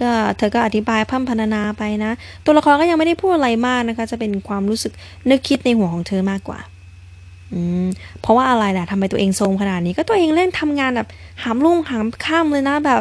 [0.00, 2.12] ก็เธอก็อธิบายพัฒพนานาไปนะ
[2.44, 4.92] ตัวละครก็ยังไม่ได้พูดอะไรมากนะคะ จะเป็นความรู้สึก
[5.30, 6.58] นึกคิดในหัวของเธอมากกว่า
[7.52, 7.86] อืม
[8.20, 11.08] เพราะว่าอะไรล่ะทำไมตัวเองโซมขนาดนี้ก็ตัวเองเล่นทำงานแบบ
[11.42, 13.00] หามลุ่งหามข้ามเลยนะแบบ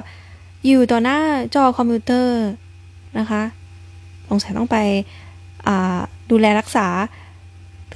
[0.67, 1.19] อยู่ต่อหน้า
[1.55, 2.41] จอคอมพิวเตอร์
[3.19, 3.41] นะคะ
[4.29, 4.77] สงสัยต้องไป
[6.31, 6.87] ดูแลรักษา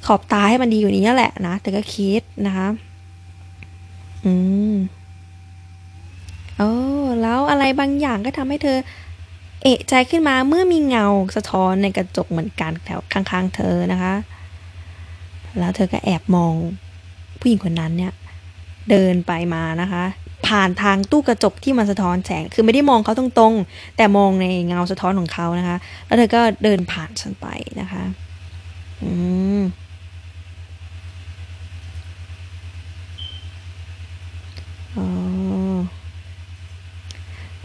[0.06, 2.66] ขอบตาให้มันดีอยู่นี้แหละนะ แต่ก็คิดนะคะ
[4.24, 4.32] อื
[4.72, 4.74] ม
[6.56, 6.72] โอ้
[7.22, 8.78] แล้วอะไรบางอย่างก็ทำให้เธอ
[9.62, 14.14] เอะใจขึ้นมาเมื่อมีเงาสะท้อนในกระจกเหมือนกันแถวข้างๆ เธอนะคะ
[15.58, 16.54] แล้วเธอก็แอบมอง
[17.40, 18.12] ผู้หญิงคนนั้นเนี่ย
[18.90, 20.04] เดินไปมานะคะ
[20.46, 25.76] ผ่านทางตู้กระจกที่มันสะท้อนแสง คือไม่ได้มองเขาตรงๆ แต่มองในเงาสะท้อนของเขานะคะ
[26.06, 27.46] แล้วเธอก็เดินผ่านฉันไป
[27.80, 28.02] นะคะ
[29.02, 29.10] อื
[29.58, 29.60] ม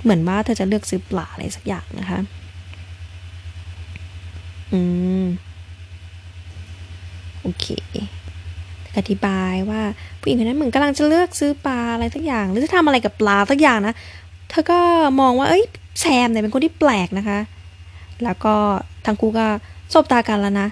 [0.01, 2.19] เหมือนว่าเธอจะเลือกซื้อปลาอะไรสักอย่างนะคะ
[4.71, 4.79] อื
[5.21, 5.23] ม
[7.41, 7.65] โอเค
[8.97, 9.81] อธิบายว่า
[10.19, 13.95] ผู้หญิงคนนั้นเหมือนกำลังจะเลือกซื้อปลาอะไรสักอย่าง หรือจะทำอะไรกับปลาสักอย่างนะ
[14.49, 14.79] เธอก็
[15.19, 15.63] มองว่า เอ้ย
[15.99, 17.39] แซมเนี่ยเป็นคนที่แปลกนะคะ
[18.23, 18.55] แล้วก็
[19.05, 19.45] ทั้งคู่ก็
[19.93, 20.67] สบตากันแล้วนะ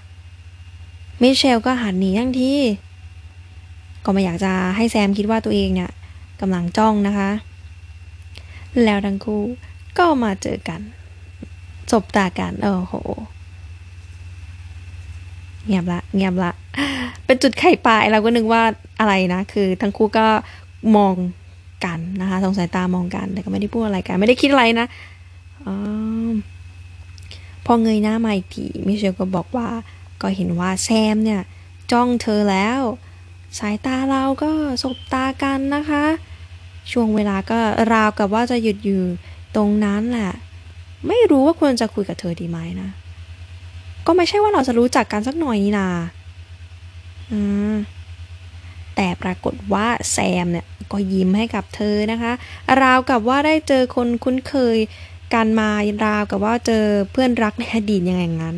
[1.22, 2.60] มิเชลก็หันหนีทั้งที่
[4.06, 5.90] ก็ไม่อยากจะให้แซมคิดว่าตัวเองเนี่ย
[6.42, 7.30] กำลังจ้องนะคะ
[8.84, 9.44] แล้วทั้งคู่
[9.98, 10.82] ก็มาเจอกัน
[11.92, 12.94] จบตากันโอ้โห
[15.66, 16.52] เงียบละเงียบละ
[17.26, 18.64] เป็นจุดไข่ปลายเราก็นึกว่า
[19.00, 20.28] อะไรนะ คือทั้งคู่ก็
[20.98, 21.16] มอง
[21.86, 24.88] กันนะคะสงสายตามองกัน แต่ก็ไม่ได้พูดอะไรกัน ไม่ได้คิดอะไรนะ
[25.66, 25.68] อ
[27.66, 29.68] พอเงยหน้ามาอีกทีมิเชลก็บอกว่า
[30.22, 31.42] ก็เห็นว่าแซมเนี่ย
[31.92, 32.82] จ้องเธอแล้ว
[33.60, 34.52] สายตาเราก็
[34.84, 36.06] สบตากันนะคะ
[36.92, 37.60] ช่วงเวลาก็
[37.94, 39.02] ราวกับว่าจะหยุดอยู่
[39.56, 40.34] ตรงนั้นแหละ
[41.08, 42.90] ไม่รู้ว่าควรจะคุยกับเธอดีไหมนะ
[44.06, 45.88] ก็ไม่ใช่ว่าเราจะรู้จักกันสักหน่อยนี่นา
[47.32, 47.40] อื
[47.74, 47.76] ม
[48.96, 52.32] แต่ปรากฏว่าแซมเนี่ยก็ยิ้มให้กับเธอนะคะ
[52.82, 54.78] ราวกับว่าได้เจอคนคุ้นเคย
[55.34, 55.70] กันมา
[56.06, 58.56] ราวกับว่าเจอเพื่อนรักในอดีตอย่างงั้น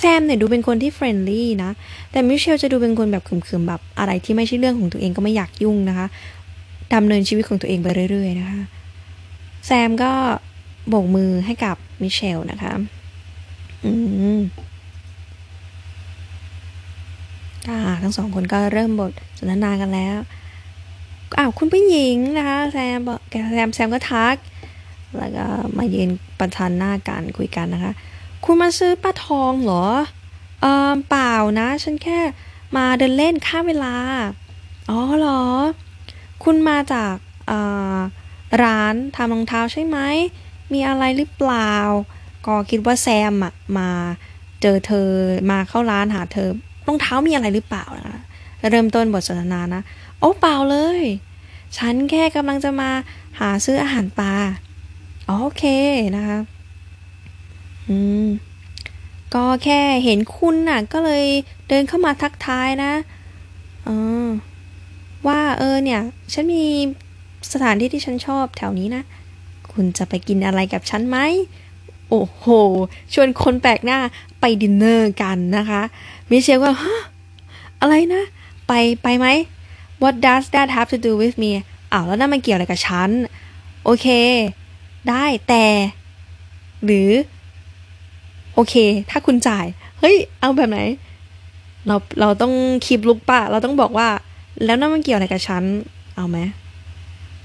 [0.00, 1.70] แซมเนี่ยดูเป็นคนที่ friendly นะ
[2.10, 6.06] แต่มิเชลจะดูเป็นคนแบบขรึมๆแบบอะไรที่ไม่ใช่เรื่องของตัวเองก็ไม่อยากยุ่งนะคะ
[6.94, 8.60] ดำเนินชีวิตของตัวเองไปเรื่อย ๆ นะคะ
[9.66, 10.12] แซมก็
[10.88, 12.72] โบกมือให้กับมิเชลนะคะ
[13.84, 13.92] อื
[14.38, 14.40] ม
[17.68, 20.18] อ่าทั้งสองคนก็เริ่มบทสนทนากันแล้ว
[21.38, 23.18] อ้าวคุณผู้หญิงนะคะแซมบอก
[23.52, 24.36] แซมแซมก็ทัก
[25.18, 25.46] แล้วก็
[25.78, 27.92] มายืนประชันหน้ากันคุยกันนะคะ
[28.44, 29.86] คุณมาซื้อปลาทองเหรอ
[30.60, 32.20] เออเปล่านะ ฉันแค่
[32.76, 33.94] มาเดินเล่นค่าเวลา
[34.90, 35.42] อ๋อเหรอ
[36.42, 37.14] คุณมาจาก
[38.64, 39.98] ร้านทำรองเท้าใช่ไหม
[40.72, 41.74] มีอะไรหรือเปล่า
[42.46, 43.90] ก็คิดว่าแซมอะมา
[44.62, 45.10] เจอเธอ
[45.50, 46.50] มาเข้าร้านหาเธอ
[46.86, 48.20] รองเท้ามีอะไรหรือเปล่านะ
[48.70, 49.82] เริ่มต้นบทสนทนานะ
[50.18, 51.02] โอ้เปล่าเลย
[51.76, 52.90] ฉันแค่กำลังจะมา
[53.40, 54.32] หาซื้ออาหารปลา
[55.26, 55.64] โอเค
[56.16, 56.38] นะคะ
[57.88, 58.26] อืม
[59.34, 61.24] ก็แค่เห็นคุณน่ะ ก็เลย
[61.68, 62.92] เดินเข้ามาทักทายนะ
[63.86, 63.96] อ๋อ
[65.26, 66.00] ว่าเออเนี่ย
[66.32, 66.64] ฉันมี
[67.52, 69.02] สถานที่ที่ฉันชอบแถวนี้นะ
[69.72, 71.18] คุณจะไปกินอะไรกับฉันไหม
[72.08, 72.44] โอ้โห
[73.14, 73.98] ชวนคนแปลกหน้า
[74.40, 75.82] ไปดินเนอร์กันนะคะ
[76.30, 77.00] มิเชลก็ฮะ
[77.80, 78.22] อะไรนะ
[78.68, 79.26] ไปไปไหม
[80.02, 81.50] what does that have to do with me
[81.92, 83.10] อ้าวแล้วนั่นมันเกี่ยวอะไรกับฉัน
[83.84, 84.06] โอเค
[85.08, 85.64] ได้แต่
[86.84, 87.10] หรือ
[88.54, 88.74] โอเค
[89.10, 89.66] ถ้าคุณจ่าย
[89.98, 90.80] เฮ้ย เอาแบบไหน
[91.86, 92.52] เราเราต้อง
[92.84, 94.08] คีบลุกปะเราต้องบอกว่า
[94.64, 95.62] แล้วนั่นมันเกี่ยวอะไรกับฉัน
[96.16, 96.38] เอาไหม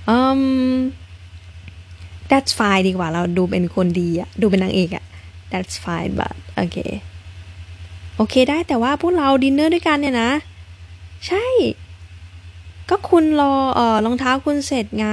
[0.09, 0.76] อืม
[2.30, 5.03] that's fine ดีกว่า เราดูเป็นคนดีอะดูเป็นนางเอกอะ
[5.51, 6.78] that's fine but โอเค
[8.15, 10.32] โอเคได้แต่ว่าพวกเราดินเนอร์ด้วยกันเนี่ยนะ
[11.28, 11.45] ใช่
[12.89, 15.07] ก็คุณรอเอ่อรองเท้าคุณเสร็จไง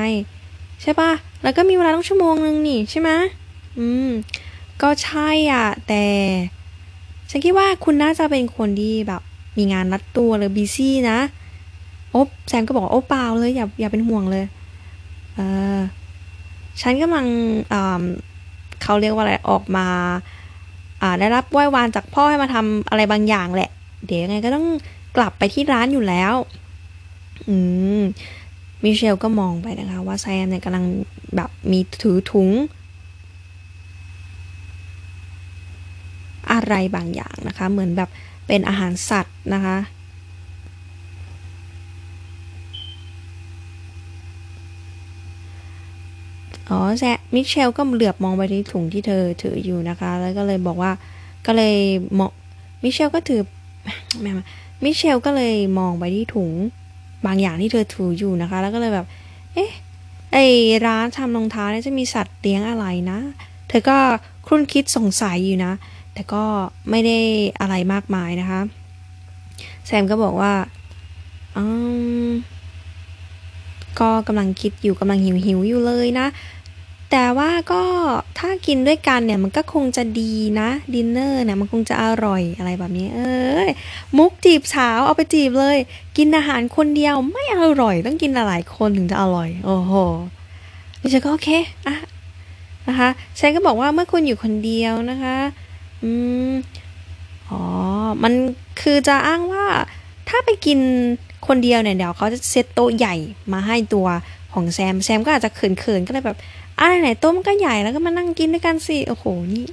[0.83, 3.11] ใช่ปะแล้วก็มีเวลาต้องชั่วโมงนึงนี่ใช่ไหม
[3.79, 4.11] อืม
[4.83, 6.05] ก็ใช่อะ แต่
[7.31, 9.23] ฉันคิดว่าคุณน่าจะเป็นคนที่แบบ
[9.59, 11.19] มีงานรัดตัวหรือบีซี่นะ
[12.15, 14.45] โอ๊บแซมก็บอกโอ้เปล่าเลยอย่าอย่าเป็นห่วงเลย
[15.35, 15.41] เอ
[15.77, 15.79] อ
[16.81, 17.27] ฉันกำลัง
[18.83, 19.87] เขาเรียกว่าอะไรออกมา
[21.21, 23.71] ได้รับไหว้วานจากพ่อให้มาทำอะไรบางอย่างแหละ
[24.07, 24.67] เดี๋ยวยังไงก็ต้อง
[25.17, 26.35] กลับไปที่ร้านอยู่แล้ว
[27.49, 27.57] อื
[28.01, 28.03] ม
[28.83, 30.85] มิเชลก็มองไปนะคะ ว่าแซมเนี่ยกำลัง
[31.37, 32.51] แบบมีถือถุง
[36.53, 38.11] อะไรบางอย่างนะคะ เหมือนแบบ
[38.47, 39.77] เป็นอาหารสัตว์นะคะ
[46.71, 47.05] อ๋อแซ
[47.35, 50.93] มิเชลก็เหลือบมองไปที่ถุงที่เธอถืออยู่นะคะ แล้วก็เลยบอกว่า
[51.47, 51.77] ก็เลย
[52.19, 52.31] มอง
[52.83, 53.41] มิเชลก็ถือ
[54.21, 54.31] แม่
[54.85, 56.51] มิเชลก็เลยมองไปที่ถุง
[57.27, 59.07] บางอย่างที่เธอถืออยู่นะคะ แล้วก็เลยแบบ
[59.55, 59.71] เอ๊ะ
[60.33, 60.39] ไอ
[60.87, 63.19] ร้านทำรองเท้าเนี่ยจะมีสัตว์เลี้ยงอะไรนะ
[63.69, 63.97] เธอก็
[64.47, 65.73] ครุ่นคิดสงสัยอยู่นะ
[66.15, 66.45] แต่ก็
[66.91, 67.19] ไม่ได้
[67.61, 68.61] อะไรมากมายนะคะ
[69.87, 70.53] แซมก็บอกว่า
[71.57, 71.65] อื
[72.27, 72.31] ม
[74.01, 76.27] ก็กำลังคิดอยู่กำลังหิวหิวอยู่เลยนะ
[77.17, 77.83] แต่ว่าก็
[78.39, 83.69] ถ้ากินด้วยกันเนี่ยมันก็คงจะดีนะดินเนอร์เนี่ยมันคงจะอร่อยอะไรแบบนี้ เอ้ย
[84.17, 85.79] มุกจีบสาวเอาไปจีบเลย
[86.17, 89.93] กินอาหารคนเดียวไม่อร่อยต้องกินหลายคนถึงจะอร่อย โอ้โห
[91.01, 91.49] ดิฉันก็โอเค
[91.87, 91.97] อะ
[92.89, 93.09] นะคะ
[93.39, 95.37] ฉันก็บอกว่าเมื่อคุณอยู่คนเดียวนะคะ
[96.03, 96.11] อื
[96.51, 96.53] ม
[97.51, 97.63] อ๋อ
[98.23, 98.33] มัน
[98.81, 99.65] คือจะอ้างว่า
[100.29, 100.79] ถ้าไปกิน
[101.47, 103.15] คนเดียวเนี่ยเดี๋ยวเขาจะเซตโต๊ะใหญ่
[103.53, 104.07] มาให้ตัว
[104.53, 106.39] ของแซมแซมก็อาจจะเขินๆก็เลยแบบ
[106.81, 109.65] อะไรไหนโต๊ะมันก็ใหญ่แล้วก็มานั่งกินด้วยกันสิโอ้โหนี่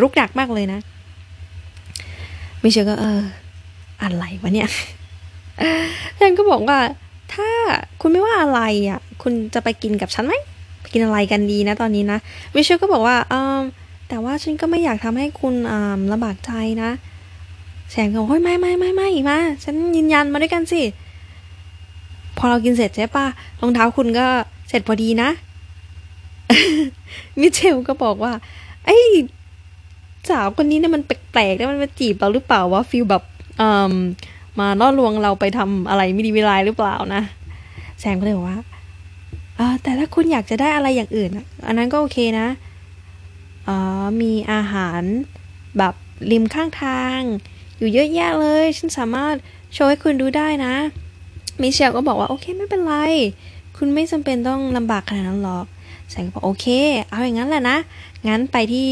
[0.00, 0.80] รุกหนักมากเลยนะ
[2.62, 3.20] มิเชลก็เออ
[4.02, 4.68] อะไรวะเนี่ย
[6.16, 6.78] แทนก็บอกว่า
[7.34, 7.48] ถ้า
[8.00, 10.34] คุณไม่ว่าอะไรอะ คุณจะไปกินกับฉันไหม
[10.80, 12.18] ไปกินอะไรกันดีนะตอนนี้นะ
[12.54, 13.58] มิเชลก็บอกว่าเออ
[14.08, 16.52] แต่ว่าฉันก็ไม่อยากทำให้คุณอ่าลำบากใจ
[16.82, 16.90] นะ
[17.90, 20.82] แสงก็บอกเฮ้ยไม่ไม่ไม่ไม่มาฉันยืนยันมาด้วยกันสิ
[22.38, 23.26] พอเรากินเสร็จใช่ปะ
[23.60, 24.26] รองเท้าคุณก็
[24.68, 25.28] เสร็จพอดีนะ
[27.40, 28.32] มิเชลก็บอกว่า
[28.84, 28.96] ไอ้
[30.30, 33.22] สาวคนนี้เนี่ยมันแปลกๆแล้วมันมาจีบเราหรือเปล่าวะฟิลแบบ
[33.60, 33.94] อืม
[34.58, 37.22] มาล่อลวงเราไปทำอะไรไม่ดีไม่ร้ายหรือเปล่านะ
[38.00, 38.58] แซมก็เลยบอกว่า
[39.82, 41.30] แต่ถ้าคุณอยากจะได้อะไรอย่างอื่น
[41.66, 42.48] อันนั้นก็โอเคนะ
[43.68, 43.70] อ
[44.02, 45.02] อมีอาหาร
[45.78, 45.94] แบบ
[46.30, 47.20] ริมข้างทาง
[47.78, 49.34] อยู่เยอะแยะเลย ฉันสามารถ
[49.74, 50.74] โชว์ให้คุณดูได้นะ
[51.60, 52.94] มิเชลก็บอกว่า โอเคไม่เป็นไร
[53.76, 55.66] คุณไม่จำเป็นต้องลำบากขนาดนั้นหรอก
[56.10, 56.66] แสงบอกโอเค
[57.10, 57.76] เอาอย่างนั้นแหละนะ
[58.28, 58.88] งั้นไปที่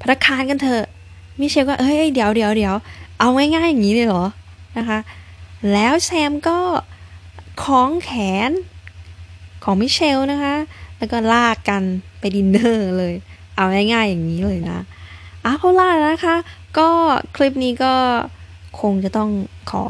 [0.00, 0.84] พัตคารกันเถอะ
[1.40, 2.74] มิเชลก็เอ้ยเดี๋ยวเดี๋ยวเดี๋ยว
[3.18, 4.24] เอาง่ายๆอย่างนี้เลยเหรอ
[4.78, 4.98] นะคะ
[5.72, 6.58] แล้วแซมก็
[7.62, 8.10] คล้องแข
[8.48, 8.50] น
[9.64, 10.54] ของมิเชลนะคะ
[10.98, 11.82] แล้วก็ลากกัน
[12.18, 13.14] ไปดินเนอร์เลย
[13.56, 14.78] เอาง่ายๆอย่างนี้เลยนะ
[15.44, 16.36] เอาล่ะนะคะ
[16.78, 16.88] ก็
[17.36, 17.94] คลิปนี้ก็
[18.80, 19.30] คงจะต้อง
[19.70, 19.84] ขอ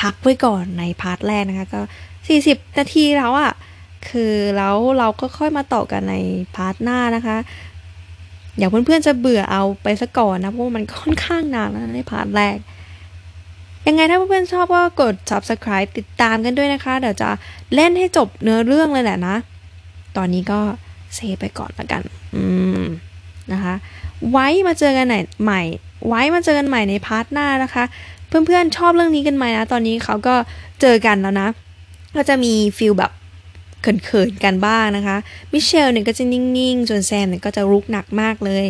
[0.00, 1.80] พักไว้ก่อนใน part แรกนะคะ ก็
[2.28, 3.52] 40 นาทีแล้วอะ่ะ
[4.10, 6.14] คือแล้วเราก็ค่อยมาต่อกันใน
[6.56, 7.36] part หน้านะคะ
[8.58, 12.56] อย่าเพื่อนๆจะเบื่อเอาไปซะก่อนนะเพราะมันค่อนข้างนานแล้วใน part แรก
[13.86, 17.30] ยังไงถ้าเพื่อนๆชอบก็กด subscribe ติดตามกันด้วยนะคะ เดี๋ยวจะ
[17.74, 19.36] เล่นให้จบเนื้อเรื่องเลยแหละนะ
[20.16, 20.60] ตอนนี้ก็
[21.14, 22.02] save ไปก่อนละกัน
[22.36, 22.46] อื
[22.80, 22.82] ม
[23.52, 23.74] นะคะ
[24.30, 25.06] ไว้มาเจอกัน
[25.42, 25.62] ใหม่
[26.08, 27.84] ไว้มาเจอกันใหม่ใน part หน้านะคะ
[28.28, 30.34] เพื่อนๆชอบเรื่องนี้กันไหมนะ ตอนนี้เขาก็
[30.80, 31.48] เจอกันแล้วนะ
[32.16, 33.12] ก็จะมี feel แบบ
[34.04, 35.16] เขินๆกันบ้างนะคะ
[35.52, 38.66] มิเชลเนี่ยก็จะนิ่งๆ ส่วนแซมเนี่ยก็จะรุกหนักมากเลย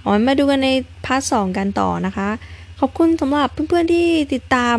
[0.00, 0.68] เอามาดูกันใน
[1.04, 2.28] part สองกันต่อนะคะ
[2.80, 4.76] ขอบคุณสำหรับเพื่อนๆที่ติดตาม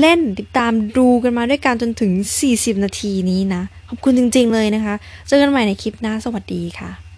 [0.00, 2.12] เล่นติดตามดูกันมาด้วยกันจนถึง
[2.48, 4.94] 40 นาทีนี้นะ ขอบคุณจริงๆเลยนะคะ
[5.28, 7.11] เจอกันใหม่ในคลิปหน้าสวัสดีค่ะ